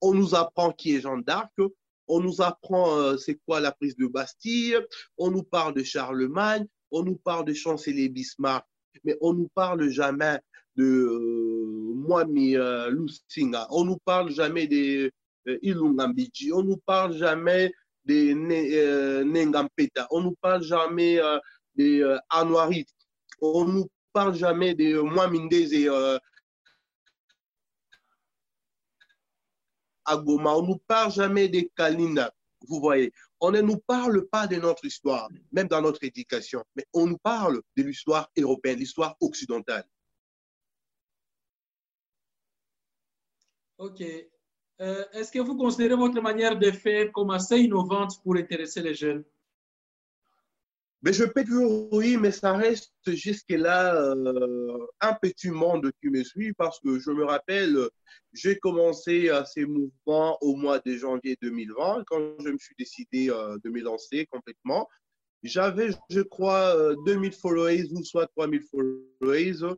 on 0.00 0.14
nous 0.14 0.34
apprend 0.34 0.72
qui 0.72 0.96
est 0.96 1.00
Jeanne 1.00 1.22
d'Arc, 1.22 1.52
on 2.08 2.20
nous 2.20 2.42
apprend 2.42 2.96
euh, 2.96 3.16
c'est 3.16 3.38
quoi 3.46 3.60
la 3.60 3.72
prise 3.72 3.96
de 3.96 4.06
Bastille, 4.06 4.78
on 5.18 5.30
nous 5.30 5.44
parle 5.44 5.74
de 5.74 5.82
Charlemagne, 5.82 6.66
on 6.90 7.02
nous 7.02 7.16
parle 7.16 7.44
de 7.44 7.54
chancelier 7.54 8.08
Bismarck, 8.08 8.66
mais 9.04 9.16
on 9.20 9.32
nous 9.32 9.48
parle 9.54 9.88
jamais 9.88 10.38
de 10.76 10.84
euh, 10.84 11.94
Mwami 11.94 12.56
euh, 12.56 12.90
Lusinga, 12.90 13.66
on 13.70 13.84
nous 13.84 13.98
parle 14.04 14.30
jamais 14.30 14.66
de 14.66 15.10
euh, 15.48 15.58
Ilungambiji, 15.62 16.52
on 16.52 16.62
nous 16.62 16.78
parle 16.78 17.16
jamais 17.16 17.72
de 18.04 19.22
Nengampeta, 19.22 20.06
on 20.10 20.20
nous 20.22 20.36
parle 20.40 20.62
jamais 20.62 21.20
de 21.76 22.18
Anouarit, 22.30 22.86
on 23.40 23.64
nous 23.64 23.88
parle 24.12 24.34
jamais 24.34 24.74
de 24.74 25.00
Mwamindeze 25.00 25.72
et 25.72 25.88
à 30.04 30.16
Goma. 30.16 30.56
On 30.56 30.62
ne 30.62 30.66
nous 30.68 30.82
parle 30.86 31.12
jamais 31.12 31.48
des 31.48 31.70
Kalina. 31.76 32.32
Vous 32.68 32.80
voyez, 32.80 33.12
on 33.40 33.50
ne 33.50 33.60
nous 33.60 33.78
parle 33.78 34.26
pas 34.28 34.46
de 34.46 34.56
notre 34.56 34.84
histoire, 34.84 35.28
même 35.52 35.68
dans 35.68 35.80
notre 35.82 36.02
éducation, 36.04 36.64
mais 36.76 36.84
on 36.92 37.06
nous 37.06 37.18
parle 37.18 37.60
de 37.76 37.82
l'histoire 37.82 38.30
européenne, 38.36 38.78
l'histoire 38.78 39.16
occidentale. 39.20 39.84
OK. 43.82 44.02
Euh, 44.80 45.04
est-ce 45.12 45.32
que 45.32 45.40
vous 45.40 45.56
considérez 45.56 45.96
votre 45.96 46.20
manière 46.20 46.56
de 46.58 46.70
faire 46.70 47.10
comme 47.12 47.30
assez 47.30 47.58
innovante 47.58 48.22
pour 48.22 48.36
intéresser 48.36 48.80
les 48.80 48.94
jeunes? 48.94 49.24
Mais 51.02 51.12
je 51.12 51.24
peux 51.24 51.42
dire 51.42 51.68
oui, 51.90 52.16
mais 52.16 52.30
ça 52.30 52.52
reste 52.52 52.92
jusque-là 53.06 53.96
euh, 53.96 54.86
un 55.00 55.14
petit 55.14 55.50
monde 55.50 55.90
qui 56.00 56.08
me 56.10 56.22
suit 56.22 56.52
parce 56.52 56.78
que 56.78 57.00
je 57.00 57.10
me 57.10 57.24
rappelle, 57.24 57.76
j'ai 58.32 58.56
commencé 58.60 59.28
à 59.28 59.44
ces 59.44 59.66
mouvements 59.66 60.38
au 60.40 60.54
mois 60.54 60.78
de 60.78 60.96
janvier 60.96 61.36
2020 61.42 62.04
quand 62.06 62.20
je 62.38 62.50
me 62.50 62.58
suis 62.58 62.76
décidé 62.78 63.30
euh, 63.30 63.58
de 63.64 63.70
me 63.70 63.80
lancer 63.80 64.26
complètement. 64.26 64.88
J'avais, 65.42 65.90
je 66.08 66.20
crois, 66.20 66.94
2000 67.04 67.30
euh, 67.30 67.34
followers 67.34 67.88
ou 67.92 68.04
soit 68.04 68.28
3000 68.36 68.62
followers. 68.70 69.74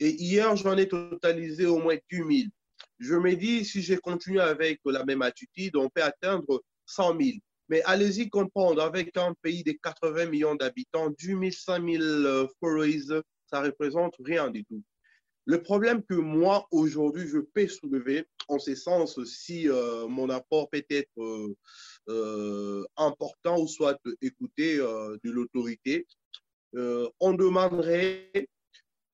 Et 0.00 0.10
hier, 0.20 0.56
j'en 0.56 0.76
ai 0.76 0.88
totalisé 0.88 1.66
au 1.66 1.78
moins 1.78 1.96
1000. 2.10 2.50
Je 2.98 3.14
me 3.14 3.34
dis, 3.34 3.64
si 3.64 3.82
je 3.82 3.94
continue 3.94 4.40
avec 4.40 4.80
la 4.84 5.04
même 5.04 5.22
attitude, 5.22 5.76
on 5.76 5.88
peut 5.88 6.02
atteindre 6.02 6.62
100 6.86 7.20
000. 7.20 7.30
Mais 7.68 7.82
allez-y 7.84 8.30
comprendre, 8.30 8.80
avec 8.82 9.16
un 9.16 9.34
pays 9.42 9.64
de 9.64 9.72
80 9.72 10.26
millions 10.26 10.54
d'habitants, 10.54 11.10
10 11.10 11.52
5 11.52 11.84
000 11.84 12.48
followers, 12.60 13.22
ça 13.50 13.60
représente 13.60 14.14
rien 14.20 14.50
du 14.50 14.64
tout. 14.64 14.82
Le 15.48 15.62
problème 15.62 16.02
que 16.02 16.14
moi, 16.14 16.66
aujourd'hui, 16.72 17.28
je 17.28 17.38
peux 17.38 17.68
soulever, 17.68 18.26
en 18.48 18.58
ce 18.58 18.74
sens, 18.74 19.22
si 19.24 19.68
euh, 19.68 20.08
mon 20.08 20.28
apport 20.28 20.68
peut 20.70 20.84
être 20.90 21.22
euh, 21.22 21.56
euh, 22.08 22.84
important 22.96 23.56
ou 23.60 23.68
soit 23.68 23.96
écouté 24.20 24.78
de 24.78 25.30
l'autorité, 25.30 26.06
on 26.74 27.32
demanderait 27.32 28.48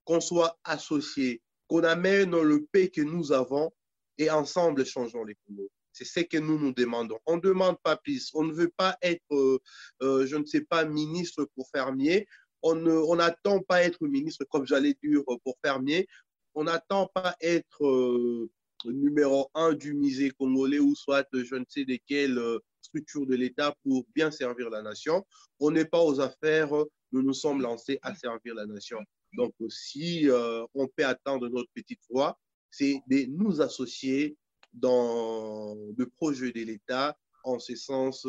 qu'on 0.04 0.20
soit 0.20 0.58
associé, 0.64 1.42
qu'on 1.68 1.84
amène 1.84 2.38
le 2.40 2.64
pays 2.70 2.90
que 2.90 3.02
nous 3.02 3.32
avons 3.32 3.72
et 4.18 4.30
ensemble 4.30 4.84
changeons 4.84 5.24
les 5.24 5.36
Congos. 5.46 5.70
C'est 5.92 6.04
ce 6.04 6.20
que 6.20 6.38
nous 6.38 6.58
nous 6.58 6.72
demandons. 6.72 7.18
On 7.26 7.36
ne 7.36 7.40
demande 7.40 7.76
pas 7.82 7.96
plus. 7.96 8.30
On 8.34 8.44
ne 8.44 8.52
veut 8.52 8.72
pas 8.76 8.96
être, 9.02 9.22
euh, 9.32 9.58
euh, 10.02 10.26
je 10.26 10.36
ne 10.36 10.44
sais 10.46 10.62
pas, 10.62 10.84
ministre 10.84 11.46
pour 11.54 11.68
fermier. 11.70 12.26
on 12.62 13.16
n'attend 13.16 13.60
pas 13.60 13.82
être 13.82 14.06
ministre, 14.06 14.44
comme 14.44 14.66
j'allais 14.66 14.96
dire 15.02 15.22
pour 15.44 15.56
fermier, 15.64 16.06
on 16.54 16.64
n'attend 16.64 17.10
pas 17.12 17.34
être 17.40 17.84
euh, 17.84 18.50
numéro 18.84 19.50
un 19.54 19.72
du 19.72 19.94
musée 19.94 20.30
congolais 20.30 20.78
ou 20.78 20.94
soit 20.94 21.26
je 21.32 21.56
ne 21.56 21.64
sais 21.68 21.84
de 21.84 21.98
quelle 22.06 22.40
structure 22.80 23.26
de 23.26 23.34
l'État 23.34 23.74
pour 23.82 24.04
bien 24.14 24.30
servir 24.30 24.70
la 24.70 24.82
nation. 24.82 25.26
On 25.60 25.70
n'est 25.70 25.84
pas 25.84 26.02
aux 26.02 26.20
affaires, 26.20 26.72
nous 27.12 27.22
nous 27.22 27.34
sommes 27.34 27.60
lancés 27.60 27.98
à 28.02 28.14
servir 28.14 28.54
la 28.54 28.66
nation. 28.66 28.98
Donc, 29.34 29.54
si 29.68 30.28
euh, 30.28 30.64
on 30.74 30.88
peut 30.88 31.06
attendre 31.06 31.48
notre 31.48 31.70
petite 31.74 32.00
voix, 32.10 32.38
c'est 32.70 33.02
de 33.08 33.26
nous 33.30 33.60
associer 33.60 34.36
dans 34.72 35.74
le 35.96 36.06
projet 36.06 36.52
de 36.52 36.62
l'État 36.62 37.16
en 37.44 37.58
ce 37.58 37.74
sens 37.74 38.26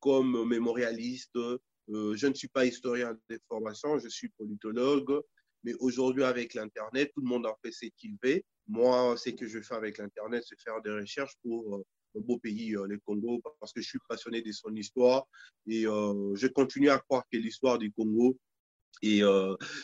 comme 0.00 0.48
mémorialiste, 0.48 1.36
euh, 1.92 2.14
je 2.16 2.26
ne 2.26 2.34
suis 2.34 2.48
pas 2.48 2.66
historien 2.66 3.16
des 3.28 3.38
formations, 3.48 3.98
je 3.98 4.08
suis 4.08 4.28
politologue, 4.30 5.22
mais 5.64 5.74
aujourd'hui, 5.80 6.24
avec 6.24 6.54
l'Internet, 6.54 7.10
tout 7.14 7.20
le 7.20 7.28
monde 7.28 7.46
en 7.46 7.56
fait 7.62 7.72
ce 7.72 7.86
qu'il 7.96 8.16
veut. 8.22 8.42
Moi, 8.68 9.16
ce 9.16 9.30
que 9.30 9.48
je 9.48 9.60
fais 9.60 9.74
avec 9.74 9.98
l'Internet, 9.98 10.44
c'est 10.46 10.60
faire 10.60 10.80
des 10.82 10.90
recherches 10.90 11.34
pour 11.42 11.76
euh, 11.76 11.84
un 12.16 12.20
beau 12.20 12.38
pays, 12.38 12.76
euh, 12.76 12.86
le 12.86 12.98
Congo, 12.98 13.40
parce 13.58 13.72
que 13.72 13.80
je 13.80 13.88
suis 13.88 13.98
passionné 14.08 14.40
de 14.42 14.52
son 14.52 14.74
histoire 14.74 15.26
et 15.66 15.82
je 15.82 16.46
continue 16.48 16.90
à 16.90 16.98
croire 16.98 17.24
que 17.30 17.38
l'histoire 17.38 17.78
du 17.78 17.92
Congo, 17.92 18.36
et 19.02 19.22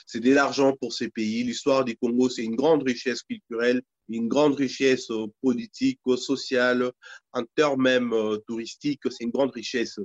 c'est 0.07 0.21
de 0.21 0.33
l'argent 0.33 0.77
pour 0.81 0.93
ces 0.93 1.09
pays. 1.09 1.43
L'histoire 1.43 1.85
du 1.85 1.97
Congo, 1.97 2.29
c'est 2.29 2.45
une 2.45 2.57
grande 2.57 2.83
richesse 2.83 3.23
culturelle, 3.23 3.83
une 4.09 4.29
grande 4.29 4.55
richesse 4.55 5.09
politique, 5.43 6.01
sociale, 6.17 6.91
en 7.33 7.45
termes 7.55 7.83
même 7.83 8.15
touristiques, 8.47 9.01
c'est 9.11 9.25
une 9.25 9.31
grande 9.31 9.53
richesse 9.53 9.99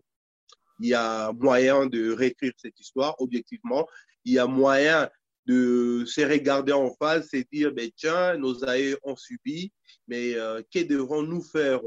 il 0.82 0.88
y 0.90 0.94
a 0.96 1.32
moyen 1.34 1.86
de 1.86 2.12
réécrire 2.12 2.54
cette 2.58 2.80
histoire 2.80 3.16
objectivement. 3.20 3.88
Il 4.26 4.34
y 4.34 4.40
a 4.40 4.48
moyen 4.48 5.10
de 5.46 6.04
se 6.08 6.22
regarder 6.22 6.74
en 6.74 6.94
face 6.96 7.34
et 7.34 7.46
dire, 7.52 7.72
ben, 7.72 7.90
tiens, 7.96 8.36
nos 8.38 8.64
aïeux 8.66 8.98
ont 9.04 9.16
subi, 9.16 9.72
mais 10.08 10.36
euh, 10.36 10.62
que 10.74 10.80
devrons-nous 10.80 11.42
faire 11.42 11.82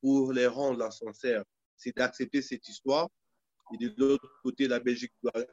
pour 0.00 0.32
les 0.32 0.46
rendre 0.46 0.92
sincères 0.92 1.44
C'est 1.76 1.96
d'accepter 1.96 2.42
cette 2.42 2.68
histoire. 2.68 3.08
Et 3.72 3.78
de 3.78 3.94
l'autre 3.96 4.28
côté, 4.42 4.66
la 4.66 4.80
Belgique 4.80 5.12
doit 5.22 5.46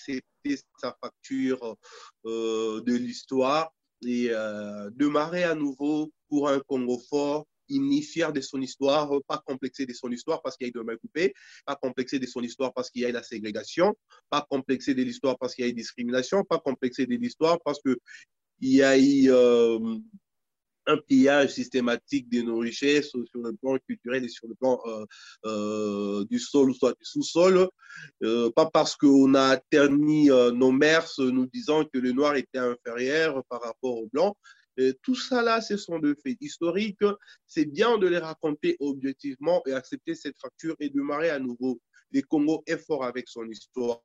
accepter 0.00 0.62
sa 0.80 0.96
facture 1.02 1.76
euh, 2.26 2.80
de 2.82 2.94
l'histoire 2.94 3.72
et 4.06 4.28
euh, 4.30 4.90
démarrer 4.90 5.44
à 5.44 5.54
nouveau 5.54 6.10
pour 6.28 6.48
un 6.48 6.60
Congo 6.60 6.98
fort, 7.08 7.46
il 7.68 8.02
fier 8.02 8.32
de 8.32 8.40
son 8.40 8.60
histoire, 8.60 9.10
pas 9.28 9.42
complexé 9.46 9.86
de 9.86 9.92
son 9.92 10.10
histoire 10.10 10.42
parce 10.42 10.56
qu'il 10.56 10.66
y 10.66 10.70
a 10.70 10.80
eu 10.80 10.84
mains 10.84 10.96
coupées, 10.96 11.32
pas 11.64 11.76
complexé 11.76 12.18
de 12.18 12.26
son 12.26 12.40
histoire 12.40 12.72
parce 12.74 12.90
qu'il 12.90 13.02
y 13.02 13.04
a 13.04 13.10
eu 13.10 13.12
la 13.12 13.22
ségrégation, 13.22 13.94
pas 14.28 14.44
complexé 14.48 14.94
de 14.94 15.02
l'histoire 15.02 15.38
parce 15.38 15.54
qu'il 15.54 15.64
y 15.64 15.68
a 15.68 15.70
eu 15.70 15.74
discrimination, 15.74 16.42
pas 16.44 16.58
complexé 16.58 17.06
de 17.06 17.14
l'histoire 17.14 17.58
parce 17.64 17.80
qu'il 17.80 17.96
y 18.60 18.82
a 18.82 18.98
eu 18.98 19.30
euh, 19.30 19.98
un 20.90 20.98
pillage 20.98 21.50
systématique 21.50 22.28
de 22.28 22.42
nos 22.42 22.58
richesses 22.58 23.10
sur 23.10 23.40
le 23.42 23.52
plan 23.54 23.76
culturel 23.86 24.24
et 24.24 24.28
sur 24.28 24.48
le 24.48 24.54
plan 24.54 24.80
euh, 24.86 25.06
euh, 25.46 26.24
du 26.26 26.38
sol 26.38 26.74
soit 26.74 26.92
du 26.92 27.04
sous-sol, 27.04 27.68
pas 28.54 28.70
parce 28.72 28.96
qu'on 28.96 29.34
a 29.34 29.56
terni 29.56 30.28
nos 30.28 30.72
mers 30.72 31.08
nous 31.18 31.46
disant 31.46 31.84
que 31.84 31.98
le 31.98 32.12
noir 32.12 32.36
était 32.36 32.58
inférieur 32.58 33.42
par 33.48 33.62
rapport 33.62 33.96
au 33.96 34.08
blanc, 34.12 34.36
tout 35.02 35.14
ça 35.14 35.42
là, 35.42 35.60
ce 35.60 35.76
sont 35.76 35.98
des 35.98 36.14
faits 36.14 36.36
historiques. 36.40 37.04
C'est 37.46 37.66
bien 37.66 37.98
de 37.98 38.06
les 38.06 38.18
raconter 38.18 38.76
objectivement 38.80 39.62
et 39.66 39.72
accepter 39.72 40.14
cette 40.14 40.38
fracture 40.38 40.76
et 40.80 40.88
de 40.88 41.00
marrer 41.00 41.30
à 41.30 41.38
nouveau. 41.38 41.80
Le 42.12 42.22
Congo 42.22 42.62
est 42.66 42.78
fort 42.78 43.04
avec 43.04 43.28
son 43.28 43.48
histoire. 43.48 44.02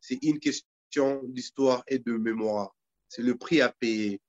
C'est 0.00 0.18
une 0.22 0.38
question 0.38 1.22
d'histoire 1.24 1.82
et 1.88 1.98
de 1.98 2.12
mémoire. 2.12 2.74
C'est 3.08 3.22
le 3.22 3.36
prix 3.36 3.60
à 3.60 3.70
payer. 3.70 4.20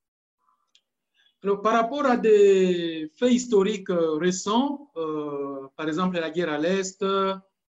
Alors, 1.46 1.62
par 1.62 1.74
rapport 1.74 2.08
à 2.08 2.18
des 2.18 3.12
faits 3.19 3.32
historiques 3.32 3.91
euh, 3.91 4.15
récents, 4.15 4.89
euh, 4.98 5.67
par 5.78 5.88
exemple 5.88 6.19
la 6.19 6.32
guerre 6.32 6.52
à 6.52 6.58
l'Est, 6.58 7.04
euh, 7.04 7.36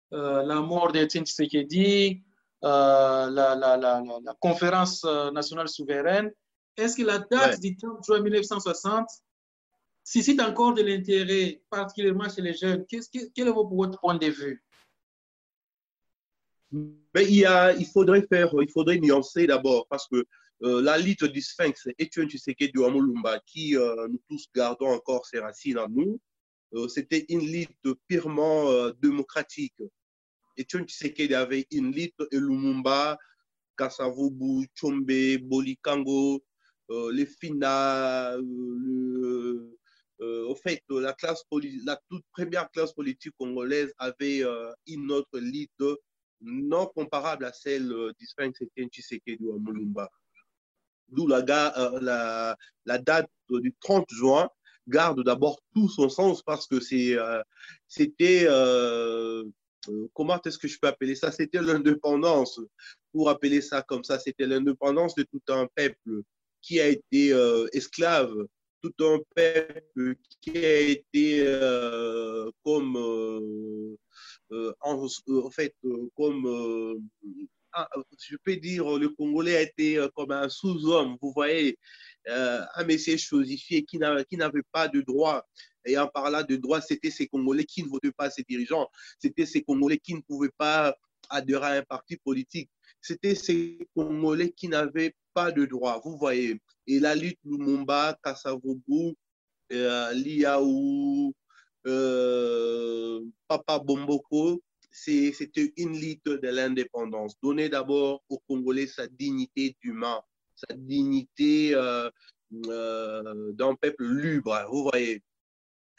la 0.10 0.62
mort 0.62 0.94
d'Etienne 0.94 1.26
Tshisekedi, 1.26 2.24
la, 2.62 3.28
la, 3.30 3.56
la, 3.56 3.76
la, 3.76 4.34
conférence 4.40 5.04
nationale 5.34 5.68
souveraine, 5.68 6.32
est-ce 6.78 6.96
que 6.96 7.04
la 7.04 7.20
date 7.20 7.60
du 7.60 7.76
30 7.76 8.06
juin 8.06 8.22
1960 8.22 9.10
suscite 10.02 10.40
encore 10.40 10.74
de 10.74 10.84
l'intérêt, 10.84 11.62
particulièrement 11.70 12.30
chez 12.30 12.44
les 12.44 12.54
jeunes? 12.54 12.86
Quel 12.88 13.50
est 13.50 13.52
votre 13.52 14.00
point 14.00 14.16
de 14.16 14.28
vue? 14.28 14.64
Mais 16.72 17.26
il, 17.26 17.40
y 17.40 17.46
a, 17.46 17.74
il, 17.74 17.86
faudrait 17.86 18.26
faire, 18.28 18.50
il 18.62 18.72
faudrait 18.72 18.98
nuancer 18.98 19.46
d'abord 19.46 19.88
parce 19.90 20.08
que 20.08 20.26
euh, 20.64 20.82
la 20.82 20.98
lutte 20.98 21.24
du 21.26 21.42
Sphinx, 21.42 21.88
Etienne 22.02 22.30
Tshisekedi 22.30 22.84
Amulumba, 22.84 23.40
qui 23.46 23.78
euh, 23.78 24.08
nous 24.08 24.22
tous 24.30 24.46
gardons 24.56 24.90
encore 24.90 25.26
ses 25.26 25.40
racines 25.40 25.78
en 25.78 25.88
nous, 25.88 26.20
euh, 26.74 26.88
c'était 26.88 27.26
une 27.30 27.46
lutte 27.52 27.94
purement 28.08 28.90
démocratique. 29.02 29.76
Etienne 30.60 30.86
Tshisekedi 30.86 31.36
avait 31.36 31.68
une 31.72 31.92
lutte 31.94 32.20
et 32.32 32.40
Lumumba, 32.40 33.18
Kasavubu, 33.78 34.68
Chombe, 34.74 35.38
Bolikango, 35.42 36.44
les 36.90 37.26
FINA, 37.26 38.34
euh, 38.38 39.78
euh, 40.22 40.48
au 40.48 40.56
fait, 40.56 40.82
la, 40.90 41.16
toute 42.10 42.26
première 42.32 42.72
classe 42.72 42.94
politique 42.94 43.34
congolaise 43.38 43.94
avait 44.00 44.44
une 44.88 45.12
autre 45.12 45.38
lead 45.38 45.70
non 46.42 46.88
comparable 46.88 47.46
à 47.46 47.54
celle 47.54 47.94
d'Ismaël 48.20 48.52
Tshisekedi 48.52 49.44
ou 49.44 49.60
Mulumba. 49.60 50.10
D'où 51.10 51.28
la, 51.28 51.42
la, 52.86 52.98
date 52.98 53.30
du 53.50 53.74
30 53.80 54.06
juin 54.10 54.50
garde 54.88 55.24
d'abord 55.24 55.60
tout 55.74 55.90
son 55.90 56.10
sens 56.10 56.42
parce 56.44 56.68
que 56.68 56.80
c'était, 56.80 57.18
comment 60.14 60.42
est-ce 60.42 60.58
que 60.58 60.68
je 60.68 60.80
peux 60.80 60.88
appeler 60.88 61.16
ça? 61.16 61.32
C'était 61.32 61.62
l'indépendance. 61.62 62.60
Pour 63.12 63.30
appeler 63.30 63.62
ça 63.62 63.82
comme 63.82 64.04
ça, 64.04 64.20
c'était 64.20 64.46
l'indépendance 64.46 65.16
de 65.16 65.24
tout 65.24 65.42
un 65.50 65.68
peuple 65.76 66.24
qui 66.62 66.80
a 66.80 66.88
été 66.88 67.34
euh, 67.34 67.68
esclave, 67.74 68.34
tout 68.82 68.94
un 69.00 69.20
peuple 69.36 70.16
qui 70.42 70.58
a 70.58 70.80
été 70.80 71.44
euh, 71.46 72.50
comme, 72.64 72.98
euh, 74.52 74.74
en, 74.82 75.50
fait, 75.50 75.76
comme, 76.16 77.00
ah, 77.74 77.90
je 78.20 78.36
peux 78.44 78.56
dire, 78.56 78.98
le 78.98 79.10
Congolais 79.10 79.58
a 79.58 79.62
été 79.62 80.06
comme 80.16 80.32
un 80.32 80.50
sous-homme, 80.50 81.18
vous 81.22 81.32
voyez, 81.32 81.78
un 82.26 82.84
messier 82.86 83.18
chosifié 83.18 83.84
qui 83.84 83.98
n'avait 83.98 84.64
pas 84.72 84.88
de 84.88 85.02
droit. 85.02 85.46
Et 85.86 85.98
en 85.98 86.08
parlant 86.08 86.44
de 86.44 86.56
droit, 86.58 86.82
c'était 86.82 87.12
ces 87.12 87.28
Congolais 87.28 87.64
qui 87.64 87.84
ne 87.84 87.88
votaient 87.88 88.12
pas 88.12 88.30
ses 88.30 88.44
dirigeants. 88.44 88.88
C'était 89.20 89.46
ces 89.46 89.64
Congolais 89.64 89.98
qui 89.98 90.16
ne 90.16 90.22
pouvaient 90.22 90.52
pas 90.58 90.96
adhérer 91.30 91.66
à 91.66 91.72
un 91.80 91.84
parti 91.84 92.18
politique. 92.18 92.70
C'était 93.02 93.36
ces 93.36 93.88
Congolais 93.96 94.52
qui 94.52 94.68
n'avaient 94.68 95.14
pas 95.34 95.52
de 95.52 95.66
droit. 95.66 96.02
Vous 96.04 96.18
voyez, 96.18 96.60
et 96.88 97.00
la 97.00 97.16
lutte 97.16 97.40
Lumumba, 97.46 98.18
Kassavobu, 98.24 99.16
euh, 99.72 100.14
Liaou, 100.14 101.34
euh, 101.86 103.22
Papa 103.48 103.80
Bomboko, 103.80 104.62
c'était 105.04 105.74
une 105.78 106.00
lutte 106.00 106.26
de 106.26 106.48
l'indépendance. 106.48 107.36
Donner 107.42 107.70
d'abord 107.70 108.24
aux 108.30 108.40
Congolais 108.48 108.88
sa 108.88 109.08
dignité 109.08 109.76
d'humain, 109.82 110.22
sa 110.56 110.76
dignité 110.76 111.74
euh, 111.76 112.10
euh, 112.68 113.52
d'un 113.54 113.76
peuple 113.76 114.06
libre. 114.06 114.60
Vous 114.72 114.84
voyez, 114.84 115.24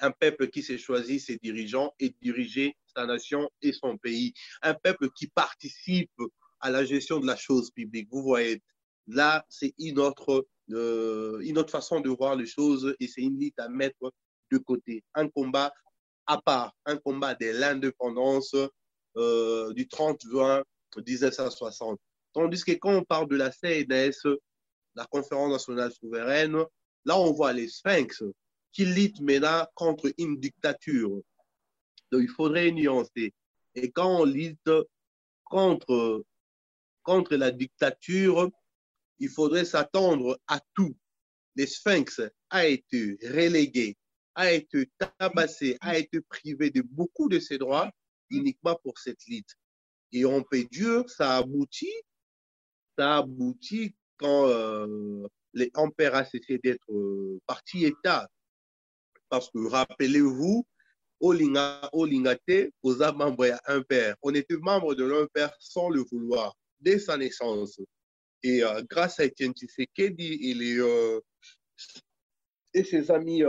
un 0.01 0.11
peuple 0.11 0.49
qui 0.49 0.63
s'est 0.63 0.79
choisi 0.79 1.21
ses 1.21 1.37
dirigeants 1.39 1.93
et 1.99 2.15
diriger 2.21 2.77
sa 2.95 3.07
nation 3.07 3.49
et 3.63 3.73
son 3.73 3.97
pays. 3.99 4.33
Un 4.63 4.75
peuple 4.75 5.11
qui 5.11 5.29
participe 5.29 6.11
à 6.61 6.71
la 6.71 6.85
gestion 6.85 7.21
de 7.21 7.27
la 7.27 7.37
chose 7.37 7.71
publique. 7.71 8.09
Vous 8.11 8.23
voyez, 8.23 8.63
Là, 9.09 9.45
c'est 9.49 9.75
une 9.79 9.99
autre, 9.99 10.47
euh, 10.71 11.41
une 11.41 11.57
autre 11.57 11.71
façon 11.71 12.01
de 12.01 12.11
voir 12.11 12.37
les 12.37 12.47
choses 12.47 12.95
et 13.01 13.09
c'est 13.09 13.23
une 13.23 13.41
lutte 13.41 13.59
à 13.59 13.69
mettre 13.69 14.13
de 14.53 14.59
côté. 14.59 15.03
Un 15.15 15.29
combat 15.29 15.73
à 16.27 16.41
part, 16.43 16.75
un 16.85 16.99
combat 16.99 17.35
de 17.35 17.47
l'indépendance 17.47 18.55
euh, 19.17 19.73
du 19.73 19.89
30 19.89 20.21
juin 20.23 20.63
1960. 20.97 21.99
Tandis 22.33 22.65
que 22.65 22.73
quand 22.73 22.95
on 22.95 23.05
parle 23.05 23.29
de 23.29 23.37
la 23.37 23.51
CNS, 23.51 24.39
la 24.95 25.07
Conférence 25.07 25.53
nationale 25.53 25.93
souveraine, 25.93 26.57
là, 27.05 27.19
on 27.19 27.33
voit 27.33 27.53
les 27.53 27.69
sphinx 27.69 28.23
qui 28.73 28.85
luttent 28.85 29.21
maintenant 29.21 29.67
contre 29.75 30.13
une 30.19 30.39
dictature. 30.39 31.21
Donc, 32.11 32.23
il 32.23 32.29
faudrait 32.29 32.71
nuancer. 32.71 33.33
Et 33.75 33.91
quand 33.91 34.21
on 34.21 34.25
lutte 34.25 34.71
contre, 35.45 36.25
contre 37.03 37.37
la 37.37 37.51
dictature, 37.51 38.51
il 39.19 39.29
faudrait 39.29 39.65
s'attendre 39.65 40.39
à 40.47 40.61
tout. 40.75 40.97
Les 41.57 41.67
sphinx 41.67 42.21
a 42.51 42.67
été 42.67 43.19
relégué, 43.23 43.97
a 44.35 44.53
été 44.53 44.89
tabassé, 45.19 45.77
a 45.81 45.99
été 45.99 46.21
privé 46.21 46.71
de 46.71 46.83
beaucoup 46.83 47.29
de 47.29 47.41
ses 47.41 47.59
droits 47.59 47.91
uniquement 48.31 48.79
pour 48.83 48.99
cette 48.99 49.25
lutte. 49.27 49.55
Et 50.13 50.25
on 50.25 50.43
peut 50.43 50.65
dire, 50.71 51.09
ça 51.09 51.37
aboutit, 51.37 51.95
ça 52.99 53.19
aboutit 53.19 53.95
quand 54.17 54.49
euh, 54.49 55.27
les 55.55 55.71
a 55.75 56.25
cessé 56.25 56.59
d'être 56.59 56.91
euh, 56.91 57.41
parti-État. 57.47 58.29
Parce 59.29 59.51
que 59.51 59.67
rappelez-vous, 59.67 60.67
au 61.21 61.33
Lingate, 61.33 62.71
aux 62.83 62.97
membres 63.13 63.59
un 63.67 63.83
père. 63.83 64.17
On 64.23 64.35
était 64.35 64.57
membre 64.57 64.95
de 64.95 65.05
l'un 65.05 65.27
père 65.27 65.53
sans 65.59 65.91
le 65.91 66.05
vouloir, 66.11 66.57
dès 66.81 66.99
sa 66.99 67.17
naissance. 67.17 67.81
Et 68.43 68.63
euh, 68.63 68.83
grâce 68.89 69.19
à 69.21 69.27
Etienne 69.27 69.53
Tshisekedi 69.53 70.51
et, 70.51 70.79
euh, 70.79 71.21
et 72.73 72.85
ses 72.85 73.11
amis 73.11 73.43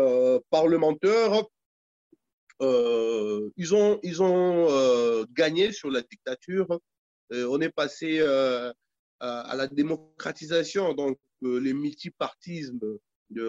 parlementaires, 0.49 1.43
ils 2.61 3.73
ont, 3.73 3.99
ils 4.03 4.21
ont 4.21 5.25
gagné 5.31 5.71
sur 5.71 5.89
la 5.89 6.01
dictature. 6.01 6.67
on 7.31 7.61
est 7.61 7.69
passé 7.69 8.21
à 8.21 9.55
la 9.55 9.67
démocratisation, 9.67 10.93
donc 10.93 11.17
les 11.41 11.73
multipartismes 11.73 12.79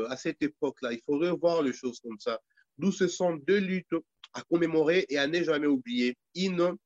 à 0.08 0.16
cette 0.16 0.42
époque-là. 0.42 0.92
Il 0.92 1.00
faudrait 1.04 1.32
voir 1.32 1.62
les 1.62 1.72
choses 1.72 2.00
comme 2.00 2.18
ça. 2.18 2.38
D'où 2.78 2.92
ce 2.92 3.08
sont 3.08 3.36
deux 3.36 3.58
luttes 3.58 3.94
à 4.32 4.42
commémorer 4.42 5.06
et 5.08 5.18
à 5.18 5.26
ne 5.26 5.42
jamais 5.42 5.66
oublier. 5.66 6.16
Une, 6.34 6.76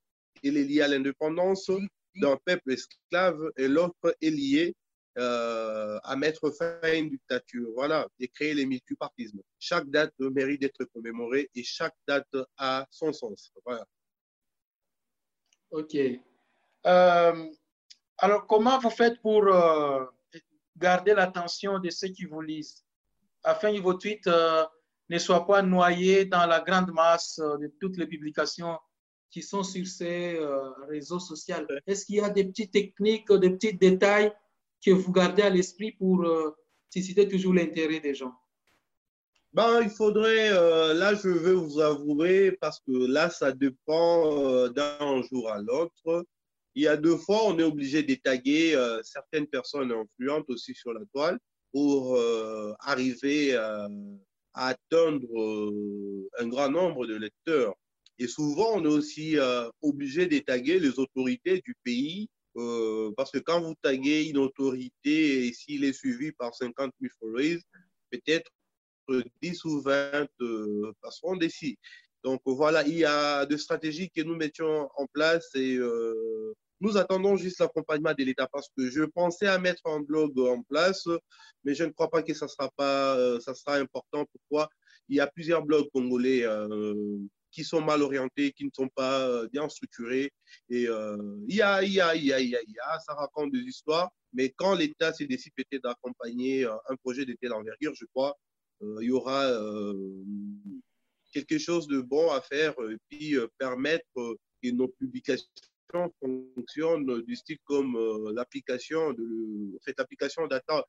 elle 0.42 0.56
est 0.56 0.64
liée 0.64 0.80
à 0.80 0.88
l'indépendance 0.88 1.70
d'un 2.16 2.38
peuple 2.44 2.72
esclave 2.72 3.38
et 3.56 3.68
l'autre 3.68 4.16
est 4.20 4.30
liée 4.30 4.74
euh, 5.16 6.00
à 6.02 6.16
mettre 6.16 6.50
fin 6.50 6.76
à 6.82 6.92
une 6.92 7.08
dictature. 7.08 7.68
Voilà, 7.74 8.08
et 8.18 8.26
créer 8.26 8.52
les 8.52 8.66
multipartismes. 8.66 9.40
Chaque 9.60 9.88
date 9.88 10.12
mérite 10.18 10.60
d'être 10.60 10.84
commémorée 10.86 11.48
et 11.54 11.62
chaque 11.62 11.94
date 12.06 12.36
a 12.58 12.84
son 12.90 13.12
sens. 13.12 13.52
Voilà. 13.64 13.86
OK. 15.70 15.94
Euh, 15.94 17.46
alors, 18.18 18.46
comment 18.48 18.78
vous 18.80 18.90
faites 18.90 19.20
pour 19.22 19.46
euh, 19.46 20.04
garder 20.76 21.14
l'attention 21.14 21.78
de 21.78 21.90
ceux 21.90 22.08
qui 22.08 22.24
vous 22.24 22.40
lisent? 22.40 22.84
Afin 23.44 23.72
que 23.72 23.80
vos 23.80 23.94
tweets 23.94 24.28
ne 25.08 25.18
soient 25.18 25.46
pas 25.46 25.62
noyés 25.62 26.24
dans 26.24 26.46
la 26.46 26.60
grande 26.60 26.90
masse 26.92 27.38
de 27.38 27.72
toutes 27.80 27.98
les 27.98 28.06
publications 28.06 28.78
qui 29.30 29.42
sont 29.42 29.62
sur 29.62 29.86
ces 29.86 30.40
réseaux 30.88 31.20
sociaux. 31.20 31.56
Est-ce 31.86 32.06
qu'il 32.06 32.16
y 32.16 32.20
a 32.20 32.30
des 32.30 32.44
petites 32.44 32.72
techniques, 32.72 33.30
des 33.30 33.50
petits 33.50 33.74
détails 33.74 34.32
que 34.84 34.90
vous 34.90 35.12
gardez 35.12 35.42
à 35.42 35.50
l'esprit 35.50 35.92
pour 35.92 36.24
euh, 36.24 36.50
susciter 36.90 37.28
toujours 37.28 37.54
l'intérêt 37.54 38.00
des 38.00 38.14
gens 38.14 38.34
ben, 39.52 39.82
il 39.82 39.90
faudrait, 39.90 40.52
euh, 40.52 40.94
là 40.94 41.14
je 41.14 41.28
veux 41.28 41.52
vous 41.52 41.78
avouer, 41.78 42.50
parce 42.60 42.80
que 42.80 43.06
là 43.06 43.30
ça 43.30 43.52
dépend 43.52 44.68
d'un 44.70 45.22
jour 45.30 45.48
à 45.48 45.60
l'autre. 45.60 46.26
Il 46.74 46.82
y 46.82 46.88
a 46.88 46.96
deux 46.96 47.16
fois, 47.16 47.44
on 47.44 47.56
est 47.60 47.62
obligé 47.62 48.02
de 48.02 48.16
taguer 48.16 48.76
certaines 49.04 49.46
personnes 49.46 49.92
influentes 49.92 50.46
aussi 50.48 50.74
sur 50.74 50.92
la 50.92 51.02
toile 51.12 51.38
pour 51.70 52.18
arriver 52.80 53.54
à 53.54 53.86
atteindre 54.54 55.72
un 56.40 56.48
grand 56.48 56.70
nombre 56.70 57.06
de 57.06 57.14
lecteurs. 57.14 57.76
Et 58.18 58.28
souvent, 58.28 58.74
on 58.74 58.84
est 58.84 58.88
aussi 58.88 59.38
euh, 59.38 59.68
obligé 59.82 60.26
de 60.26 60.38
taguer 60.38 60.78
les 60.78 60.98
autorités 60.98 61.60
du 61.64 61.74
pays 61.82 62.28
euh, 62.56 63.10
parce 63.16 63.30
que 63.30 63.38
quand 63.38 63.60
vous 63.60 63.74
taguez 63.82 64.24
une 64.24 64.38
autorité 64.38 65.46
et 65.46 65.52
s'il 65.52 65.84
est 65.84 65.92
suivi 65.92 66.32
par 66.32 66.54
50 66.54 66.92
000 67.00 67.12
followers, 67.18 67.60
peut-être 68.10 68.50
10 69.42 69.64
ou 69.64 69.80
20 69.80 70.26
euh, 70.40 70.92
passeront 71.02 71.36
d'ici. 71.36 71.78
Donc 72.22 72.40
voilà, 72.46 72.86
il 72.86 72.96
y 72.96 73.04
a 73.04 73.44
des 73.44 73.58
stratégies 73.58 74.10
que 74.10 74.22
nous 74.22 74.36
mettions 74.36 74.88
en 74.96 75.06
place 75.06 75.54
et 75.54 75.76
euh, 75.76 76.54
nous 76.80 76.96
attendons 76.96 77.36
juste 77.36 77.60
l'accompagnement 77.60 78.14
de 78.16 78.24
l'État 78.24 78.48
parce 78.50 78.68
que 78.76 78.90
je 78.90 79.02
pensais 79.02 79.46
à 79.46 79.58
mettre 79.58 79.82
un 79.86 80.00
blog 80.00 80.38
en 80.38 80.62
place, 80.62 81.06
mais 81.64 81.74
je 81.74 81.84
ne 81.84 81.90
crois 81.90 82.08
pas 82.08 82.22
que 82.22 82.32
ça 82.32 82.48
sera 82.48 82.70
pas, 82.76 83.16
euh, 83.16 83.40
ça 83.40 83.54
sera 83.54 83.76
important. 83.76 84.24
Pourquoi? 84.32 84.70
Il 85.08 85.16
y 85.16 85.20
a 85.20 85.26
plusieurs 85.26 85.62
blogs 85.62 85.90
congolais 85.92 86.46
qui 87.54 87.64
sont 87.64 87.80
mal 87.80 88.02
orientés, 88.02 88.52
qui 88.52 88.64
ne 88.64 88.70
sont 88.74 88.88
pas 88.88 89.28
euh, 89.28 89.48
bien 89.52 89.68
structurés. 89.68 90.32
Et 90.68 90.88
euh, 90.88 91.16
il 91.48 91.54
y, 91.54 91.62
a, 91.62 91.82
il, 91.84 91.90
y 91.90 91.94
y 91.94 92.50
y 92.50 92.56
a, 92.56 92.98
ça 92.98 93.14
raconte 93.14 93.52
des 93.52 93.60
histoires, 93.60 94.10
mais 94.32 94.50
quand 94.50 94.74
l'État 94.74 95.12
s'est 95.12 95.26
décidé 95.26 95.54
peut-être 95.56 95.84
d'accompagner 95.84 96.64
euh, 96.64 96.74
un 96.88 96.96
projet 96.96 97.24
de 97.24 97.34
telle 97.40 97.52
envergure, 97.52 97.94
je 97.94 98.06
crois, 98.12 98.36
il 99.00 99.06
y 99.06 99.12
aura 99.12 99.50
quelque 101.32 101.58
chose 101.58 101.86
de 101.86 102.00
bon 102.00 102.30
à 102.32 102.42
faire 102.42 102.74
et 102.90 102.96
puis 103.08 103.36
permettre 103.56 104.04
que 104.14 104.70
nos 104.72 104.88
publications 104.88 105.48
fonctionnent 106.20 107.22
du 107.22 107.36
style 107.36 107.58
comme 107.64 107.96
l'application 108.34 109.12
de 109.12 109.78
cette 109.80 110.00
application 110.00 110.46
data 110.48 110.84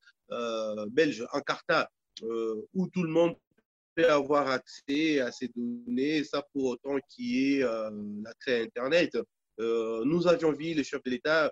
belge 0.90 1.26
Encarta 1.32 1.90
où 2.74 2.88
tout 2.88 3.04
le 3.04 3.12
monde 3.12 3.36
avoir 4.04 4.50
accès 4.50 5.20
à 5.20 5.32
ces 5.32 5.50
données, 5.56 6.24
ça 6.24 6.44
pour 6.54 6.66
autant 6.66 6.98
qu'il 7.10 7.26
y 7.26 7.56
ait 7.56 7.64
euh, 7.64 7.90
l'accès 8.24 8.60
à 8.60 8.64
Internet. 8.64 9.18
Euh, 9.60 10.04
nous 10.06 10.28
avions 10.28 10.52
vu 10.52 10.74
le 10.74 10.84
chef 10.84 11.02
de 11.04 11.12
l'État, 11.12 11.52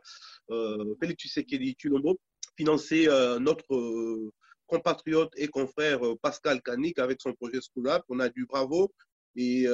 euh, 0.49 0.95
Félix 0.99 1.23
Tshisekedi 1.23 1.75
Tulombo, 1.75 2.19
financer 2.58 3.08
notre 3.39 4.32
compatriote 4.67 5.32
et 5.38 5.47
confrère 5.47 6.01
Pascal 6.21 6.62
Kanik 6.62 6.99
avec 6.99 7.21
son 7.21 7.34
projet 7.34 7.60
Schoolab. 7.62 8.03
On 8.10 8.19
a 8.19 8.29
du 8.29 8.45
bravo 8.45 8.91
et 9.36 9.65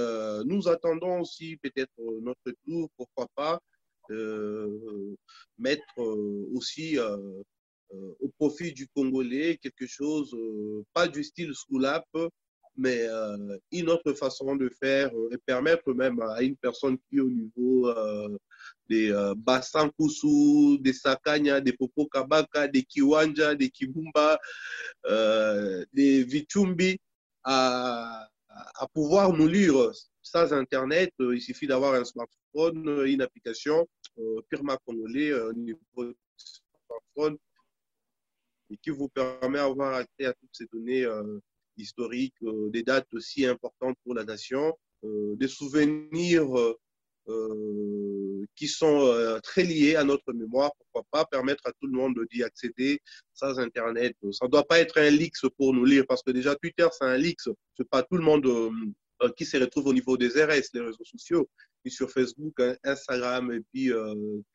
nous 0.46 0.68
attendons 0.70 1.20
aussi 1.20 1.58
peut-être 1.58 1.92
notre 2.22 2.56
tour, 2.66 2.90
pourquoi 2.96 3.28
pas, 3.36 3.60
mettre 5.58 5.98
aussi 6.54 6.98
au 7.00 8.30
profit 8.38 8.72
du 8.72 8.88
Congolais 8.88 9.58
quelque 9.58 9.88
chose, 9.88 10.34
pas 10.94 11.10
du 11.10 11.22
style 11.26 11.52
Schoolab, 11.54 12.04
mais 12.80 13.06
euh, 13.08 13.58
une 13.72 13.90
autre 13.90 14.14
façon 14.14 14.56
de 14.56 14.70
faire 14.70 15.12
euh, 15.14 15.30
et 15.34 15.38
permettre 15.38 15.94
même 15.94 16.22
à 16.22 16.42
une 16.42 16.56
personne 16.56 16.98
qui 17.10 17.20
au 17.20 17.30
niveau 17.30 17.90
euh, 17.90 18.38
des 18.90 19.14
bassins 19.38 19.90
Koussou, 19.90 20.78
des 20.80 20.94
Sakanya, 20.94 21.62
des 21.62 21.74
Popo 21.74 22.08
Kabaka, 22.08 22.68
des 22.68 22.84
Kiwanja, 22.84 23.54
des 23.54 23.70
Kibumba, 23.70 24.40
des 25.94 26.24
Vichumbi, 26.24 27.00
à, 27.44 28.28
pouvoir 28.94 29.32
nous 29.32 29.48
lire 29.48 29.92
sans 30.24 30.52
Internet. 30.54 31.14
Il 31.20 31.40
suffit 31.40 31.68
d'avoir 31.68 31.94
un 31.94 32.04
smartphone, 32.04 33.06
une 33.06 33.22
application 33.22 33.88
purement 34.50 34.78
congolais 34.84 35.34
au 35.34 35.54
niveau 35.54 36.12
smartphone 36.36 37.38
et 38.72 38.78
qui 38.78 38.90
vous 38.90 39.10
permet 39.10 39.60
d'avoir 39.60 39.94
accès 39.94 40.26
à 40.26 40.34
toutes 40.34 40.50
ces 40.54 40.66
données 40.74 41.06
historiques, 41.80 42.36
euh, 42.44 42.70
des 42.70 42.84
dates 42.84 43.12
aussi 43.14 43.46
importantes 43.46 43.98
pour 44.04 44.14
la 44.14 44.24
nation, 44.24 44.78
euh, 45.04 45.36
des 45.36 45.48
souvenirs 45.48 46.48
euh, 46.58 48.46
qui 48.56 48.68
sont 48.68 49.40
très 49.44 49.62
liés 49.64 49.96
à 49.96 50.04
notre 50.04 50.34
mémoire, 50.34 50.72
pourquoi 50.80 51.04
pas 51.12 51.26
permettre 51.26 51.62
à 51.68 51.72
tout 51.74 51.86
le 51.86 51.92
monde 51.92 52.16
d'y 52.32 52.42
accéder 52.42 53.00
sans 53.36 53.60
Internet. 53.60 54.16
Ça 54.32 54.46
ne 54.46 54.50
doit 54.50 54.64
pas 54.64 54.80
être 54.80 54.98
un 54.98 55.12
leaks 55.12 55.48
pour 55.56 55.76
nous 55.76 55.86
lire, 55.86 56.06
parce 56.08 56.24
que 56.24 56.32
déjà 56.32 56.56
Twitter, 56.56 56.88
c'est 56.92 57.06
un 57.06 57.18
leaks. 57.18 57.42
Ce 57.42 57.52
n'est 57.78 57.86
pas 57.86 58.02
tout 58.02 58.18
le 58.18 58.24
monde 58.24 58.48
qui 59.38 59.46
se 59.46 59.58
retrouve 59.58 59.88
au 59.88 59.94
niveau 59.94 60.18
des 60.18 60.30
RS, 60.30 60.70
les 60.74 60.82
réseaux 60.82 61.04
sociaux, 61.04 61.48
puis 61.84 61.92
sur 61.92 62.10
Facebook, 62.10 62.60
Instagram, 62.84 63.52
et 63.52 63.62
puis 63.72 63.92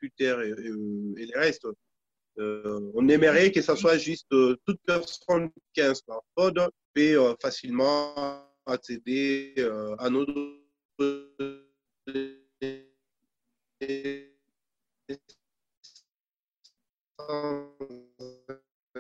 Twitter 0.01 0.35
et, 1.17 1.27
les 1.27 1.35
restes. 1.37 1.69
On 2.37 3.09
aimerait 3.09 3.53
que 3.53 3.63
ça 3.63 3.77
soit 3.77 3.99
juste 3.99 4.29
toute 4.29 4.81
personne 4.87 5.51
qui 5.73 5.81
a 5.81 5.91
un 5.91 5.95
smartphone 5.95 6.69
peut 6.95 7.21
euh, 7.21 7.35
facilement 7.41 8.15
accéder 8.67 9.55
euh, 9.59 9.97
à 9.99 10.09
notre 10.09 10.33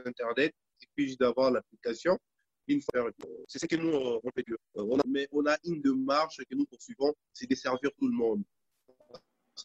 Internet, 0.05 0.53
suffit 0.79 1.17
d'avoir 1.17 1.51
l'application. 1.51 2.19
C'est 3.47 3.59
ce 3.59 3.67
que 3.67 3.77
nous, 3.77 3.95
euh, 3.95 4.21
on 4.23 4.31
fait. 4.31 4.45
Mais 5.07 5.29
on 5.31 5.47
a 5.47 5.57
une 5.65 5.81
démarche 5.83 6.39
que 6.39 6.55
nous 6.55 6.67
poursuivons, 6.67 7.15
c'est 7.33 7.49
de 7.49 7.55
servir 7.55 7.91
tout 7.99 8.09
le 8.09 8.15
monde. 8.15 8.43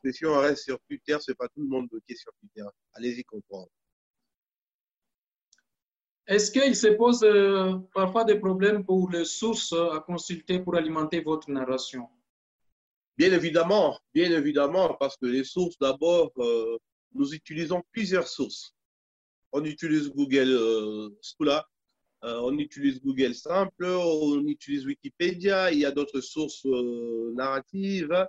Parce 0.02 0.14
que 0.14 0.18
si 0.18 0.26
on 0.26 0.40
reste 0.40 0.64
sur 0.64 0.80
Twitter, 0.88 1.18
ce 1.20 1.32
n'est 1.32 1.36
pas 1.36 1.48
tout 1.50 1.62
le 1.62 1.68
monde 1.68 1.90
qui 2.08 2.14
est 2.14 2.16
sur 2.16 2.32
Twitter. 2.40 2.68
Allez-y 2.94 3.24
comprendre. 3.26 3.70
Est-ce 6.26 6.52
qu'il 6.52 6.76
se 6.76 6.88
pose 6.88 7.24
euh, 7.24 7.80
parfois 7.94 8.24
des 8.24 8.40
problèmes 8.40 8.86
pour 8.86 9.10
les 9.10 9.26
sources 9.26 9.74
à 9.74 10.00
consulter 10.00 10.60
pour 10.60 10.76
alimenter 10.76 11.22
votre 11.22 11.50
narration? 11.50 12.08
Bien 13.18 13.34
évidemment, 13.34 14.00
bien 14.14 14.32
évidemment, 14.32 14.94
parce 14.94 15.18
que 15.18 15.26
les 15.26 15.44
sources, 15.44 15.78
d'abord, 15.80 16.32
euh, 16.38 16.78
nous 17.14 17.34
utilisons 17.34 17.82
plusieurs 17.92 18.28
sources. 18.28 18.74
On 19.52 19.66
utilise 19.66 20.10
Google 20.10 20.52
euh, 20.52 21.10
Scholar, 21.22 21.68
on 22.22 22.58
utilise 22.58 23.02
Google 23.02 23.34
Simple, 23.34 23.86
on 23.86 24.46
utilise 24.46 24.86
Wikipédia, 24.86 25.72
il 25.72 25.80
y 25.80 25.86
a 25.86 25.92
d'autres 25.92 26.22
sources 26.22 26.66
narratives. 27.34 28.28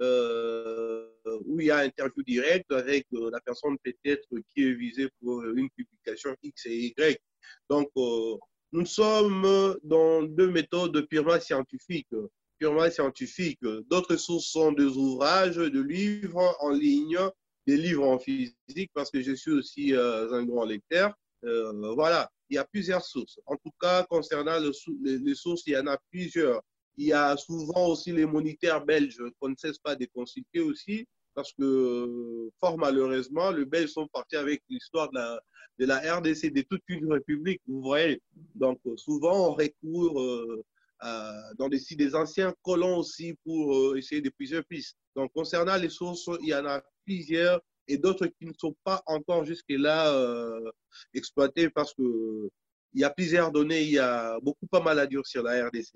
Euh, 0.00 1.06
où 1.44 1.60
il 1.60 1.66
y 1.66 1.70
a 1.70 1.78
interview 1.78 2.22
direct 2.22 2.70
avec 2.72 3.06
euh, 3.12 3.30
la 3.30 3.40
personne 3.40 3.76
peut-être 3.84 4.26
qui 4.54 4.68
est 4.68 4.72
visée 4.72 5.08
pour 5.20 5.44
une 5.44 5.68
publication 5.70 6.34
X 6.42 6.66
et 6.66 6.94
Y. 6.98 7.20
Donc, 7.68 7.88
euh, 7.96 8.36
nous 8.72 8.86
sommes 8.86 9.76
dans 9.82 10.22
deux 10.22 10.50
méthodes 10.50 11.06
purement 11.08 11.38
scientifiques. 11.38 12.08
Purement 12.58 12.90
scientifiques. 12.90 13.60
D'autres 13.90 14.16
sources 14.16 14.46
sont 14.46 14.72
des 14.72 14.84
ouvrages, 14.84 15.56
des 15.56 15.82
livres 15.82 16.56
en 16.60 16.70
ligne, 16.70 17.18
des 17.66 17.76
livres 17.76 18.06
en 18.06 18.18
physique, 18.18 18.90
parce 18.94 19.10
que 19.10 19.20
je 19.20 19.32
suis 19.34 19.50
aussi 19.50 19.94
un 19.94 20.44
grand 20.44 20.64
lecteur. 20.64 21.12
voilà, 21.42 22.30
il 22.48 22.54
y 22.54 22.58
a 22.58 22.64
plusieurs 22.64 23.04
sources. 23.04 23.40
En 23.46 23.56
tout 23.56 23.72
cas, 23.80 24.04
concernant 24.04 24.58
les 25.02 25.34
sources, 25.34 25.64
il 25.66 25.74
y 25.74 25.76
en 25.76 25.86
a 25.88 25.98
plusieurs. 26.10 26.62
Il 26.96 27.06
y 27.06 27.12
a 27.12 27.36
souvent 27.36 27.88
aussi 27.88 28.12
les 28.12 28.26
moniteurs 28.26 28.84
belges 28.84 29.22
qu'on 29.40 29.48
ne 29.50 29.56
cesse 29.56 29.78
pas 29.78 29.96
de 29.96 30.06
consulter 30.14 30.60
aussi, 30.60 31.06
parce 31.34 31.52
que 31.52 32.50
fort 32.60 32.78
malheureusement, 32.78 33.50
les 33.50 33.64
Belges 33.64 33.90
sont 33.90 34.06
partis 34.08 34.36
avec 34.36 34.62
l'histoire 34.68 35.10
de 35.10 35.16
la, 35.16 35.40
de 35.78 35.86
la 35.86 36.16
RDC, 36.16 36.52
de 36.52 36.62
toute 36.62 36.82
une 36.88 37.10
république, 37.10 37.60
vous 37.66 37.82
voyez. 37.82 38.20
Donc 38.54 38.78
souvent, 38.96 39.48
on 39.48 39.52
recourt 39.54 40.20
euh, 41.04 41.52
dans 41.58 41.68
des, 41.68 41.80
des 41.92 42.14
anciens 42.14 42.54
colons 42.62 42.98
aussi 42.98 43.34
pour 43.44 43.74
euh, 43.74 43.96
essayer 43.96 44.20
d'épuiser 44.20 44.62
pistes. 44.62 44.96
Donc 45.16 45.32
concernant 45.32 45.76
les 45.76 45.88
sources, 45.88 46.28
il 46.42 46.48
y 46.48 46.54
en 46.54 46.66
a 46.66 46.80
plusieurs 47.04 47.60
et 47.88 47.98
d'autres 47.98 48.26
qui 48.26 48.46
ne 48.46 48.52
sont 48.56 48.76
pas 48.84 49.02
encore 49.06 49.44
jusque-là 49.44 50.14
euh, 50.14 50.70
exploitées 51.14 51.70
parce 51.70 51.92
que 51.94 52.48
il 52.94 53.00
y 53.00 53.04
a 53.04 53.10
plusieurs 53.10 53.50
données, 53.50 53.82
il 53.82 53.92
y 53.92 53.98
a 53.98 54.38
beaucoup 54.40 54.66
pas 54.66 54.80
mal 54.80 54.98
à 54.98 55.06
dire 55.06 55.26
sur 55.26 55.42
la 55.42 55.66
RDC. 55.66 55.94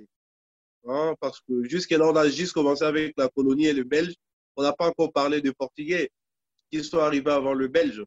Hein, 0.87 1.17
parce 1.21 1.41
que 1.41 1.65
jusqu'à 1.65 1.99
là, 1.99 2.07
on 2.07 2.17
a 2.17 2.29
juste 2.29 2.53
commencé 2.53 2.85
avec 2.85 3.15
la 3.17 3.29
colonie 3.29 3.67
et 3.67 3.73
le 3.73 3.85
belge. 3.85 4.15
On 4.57 4.63
n'a 4.63 4.73
pas 4.73 4.89
encore 4.89 5.13
parlé 5.13 5.41
du 5.41 5.53
portugais, 5.53 6.11
qui 6.71 6.83
sont 6.85 6.99
arrivés 6.99 7.33
avant 7.33 7.55
le 7.55 7.69
belge. 7.69 8.05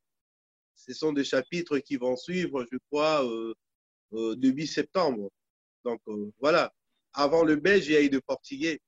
Ce 0.75 0.93
sont 0.93 1.11
des 1.11 1.25
chapitres 1.25 1.79
qui 1.79 1.97
vont 1.97 2.15
suivre, 2.15 2.65
je 2.71 2.77
crois, 2.89 3.25
euh, 3.25 3.53
euh, 4.13 4.35
début 4.35 4.65
septembre. 4.65 5.29
Donc 5.83 6.01
euh, 6.07 6.31
voilà. 6.39 6.73
Avant 7.13 7.43
le 7.43 7.57
belge, 7.57 7.87
il 7.87 7.93
y 7.93 7.97
a 7.97 8.01
eu 8.01 8.09
le 8.09 8.21
portugais. 8.21 8.79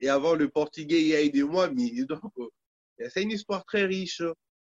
Et 0.00 0.08
avant 0.08 0.34
le 0.34 0.48
portugais, 0.48 1.00
il 1.00 1.08
y 1.08 1.14
a 1.14 1.22
eu 1.22 1.30
des 1.30 1.42
Moamis. 1.42 2.04
Donc 2.08 2.32
c'est 3.10 3.22
une 3.22 3.32
histoire 3.32 3.64
très 3.64 3.84
riche 3.84 4.22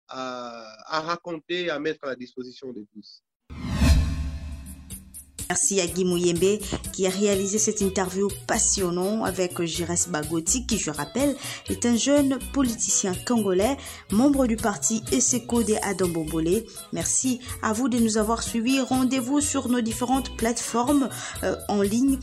à, 0.09 0.77
à 0.87 1.01
raconter, 1.03 1.71
à 1.71 1.79
mettre 1.79 2.05
à 2.05 2.09
la 2.09 2.17
disposition 2.17 2.73
de 2.73 2.85
tous. 2.93 3.23
Merci 5.49 5.81
à 5.81 5.87
Guy 5.87 6.05
Mouyembe 6.05 6.59
qui 6.93 7.07
a 7.07 7.11
réalisé 7.11 7.59
cette 7.59 7.81
interview 7.81 8.29
passionnante 8.47 9.27
avec 9.27 9.63
Jires 9.63 10.09
Bagoti 10.09 10.67
qui, 10.67 10.79
je 10.79 10.91
rappelle, 10.91 11.37
est 11.69 11.87
un 11.87 11.97
jeune 11.97 12.39
politicien 12.53 13.13
congolais, 13.27 13.77
membre 14.11 14.47
du 14.47 14.57
parti 14.57 15.03
ESECO 15.13 15.63
de 15.63 15.75
Adam 15.83 16.09
Bombole. 16.09 16.65
Merci 16.93 17.41
à 17.63 17.73
vous 17.73 17.89
de 17.89 17.99
nous 17.99 18.19
avoir 18.19 18.43
suivis. 18.43 18.81
Rendez-vous 18.81 19.41
sur 19.41 19.69
nos 19.69 19.81
différentes 19.81 20.37
plateformes 20.37 21.09
euh, 21.45 21.57
en 21.69 21.83
ligne 21.83 22.19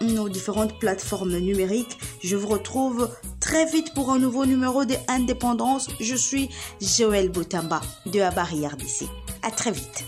nos 0.00 0.28
différentes 0.28 0.78
plateformes 0.78 1.38
numériques. 1.38 1.98
Je 2.22 2.36
vous 2.36 2.48
retrouve 2.48 3.08
très 3.40 3.66
vite 3.66 3.94
pour 3.94 4.10
un 4.10 4.18
nouveau 4.18 4.44
numéro 4.46 4.84
de 4.84 4.94
Indépendance. 5.08 5.88
Je 6.00 6.14
suis 6.14 6.50
Joël 6.80 7.30
Boutamba 7.30 7.80
de 8.06 8.20
Abari 8.20 8.66
RDC. 8.66 9.06
À 9.42 9.50
très 9.50 9.70
vite. 9.70 10.04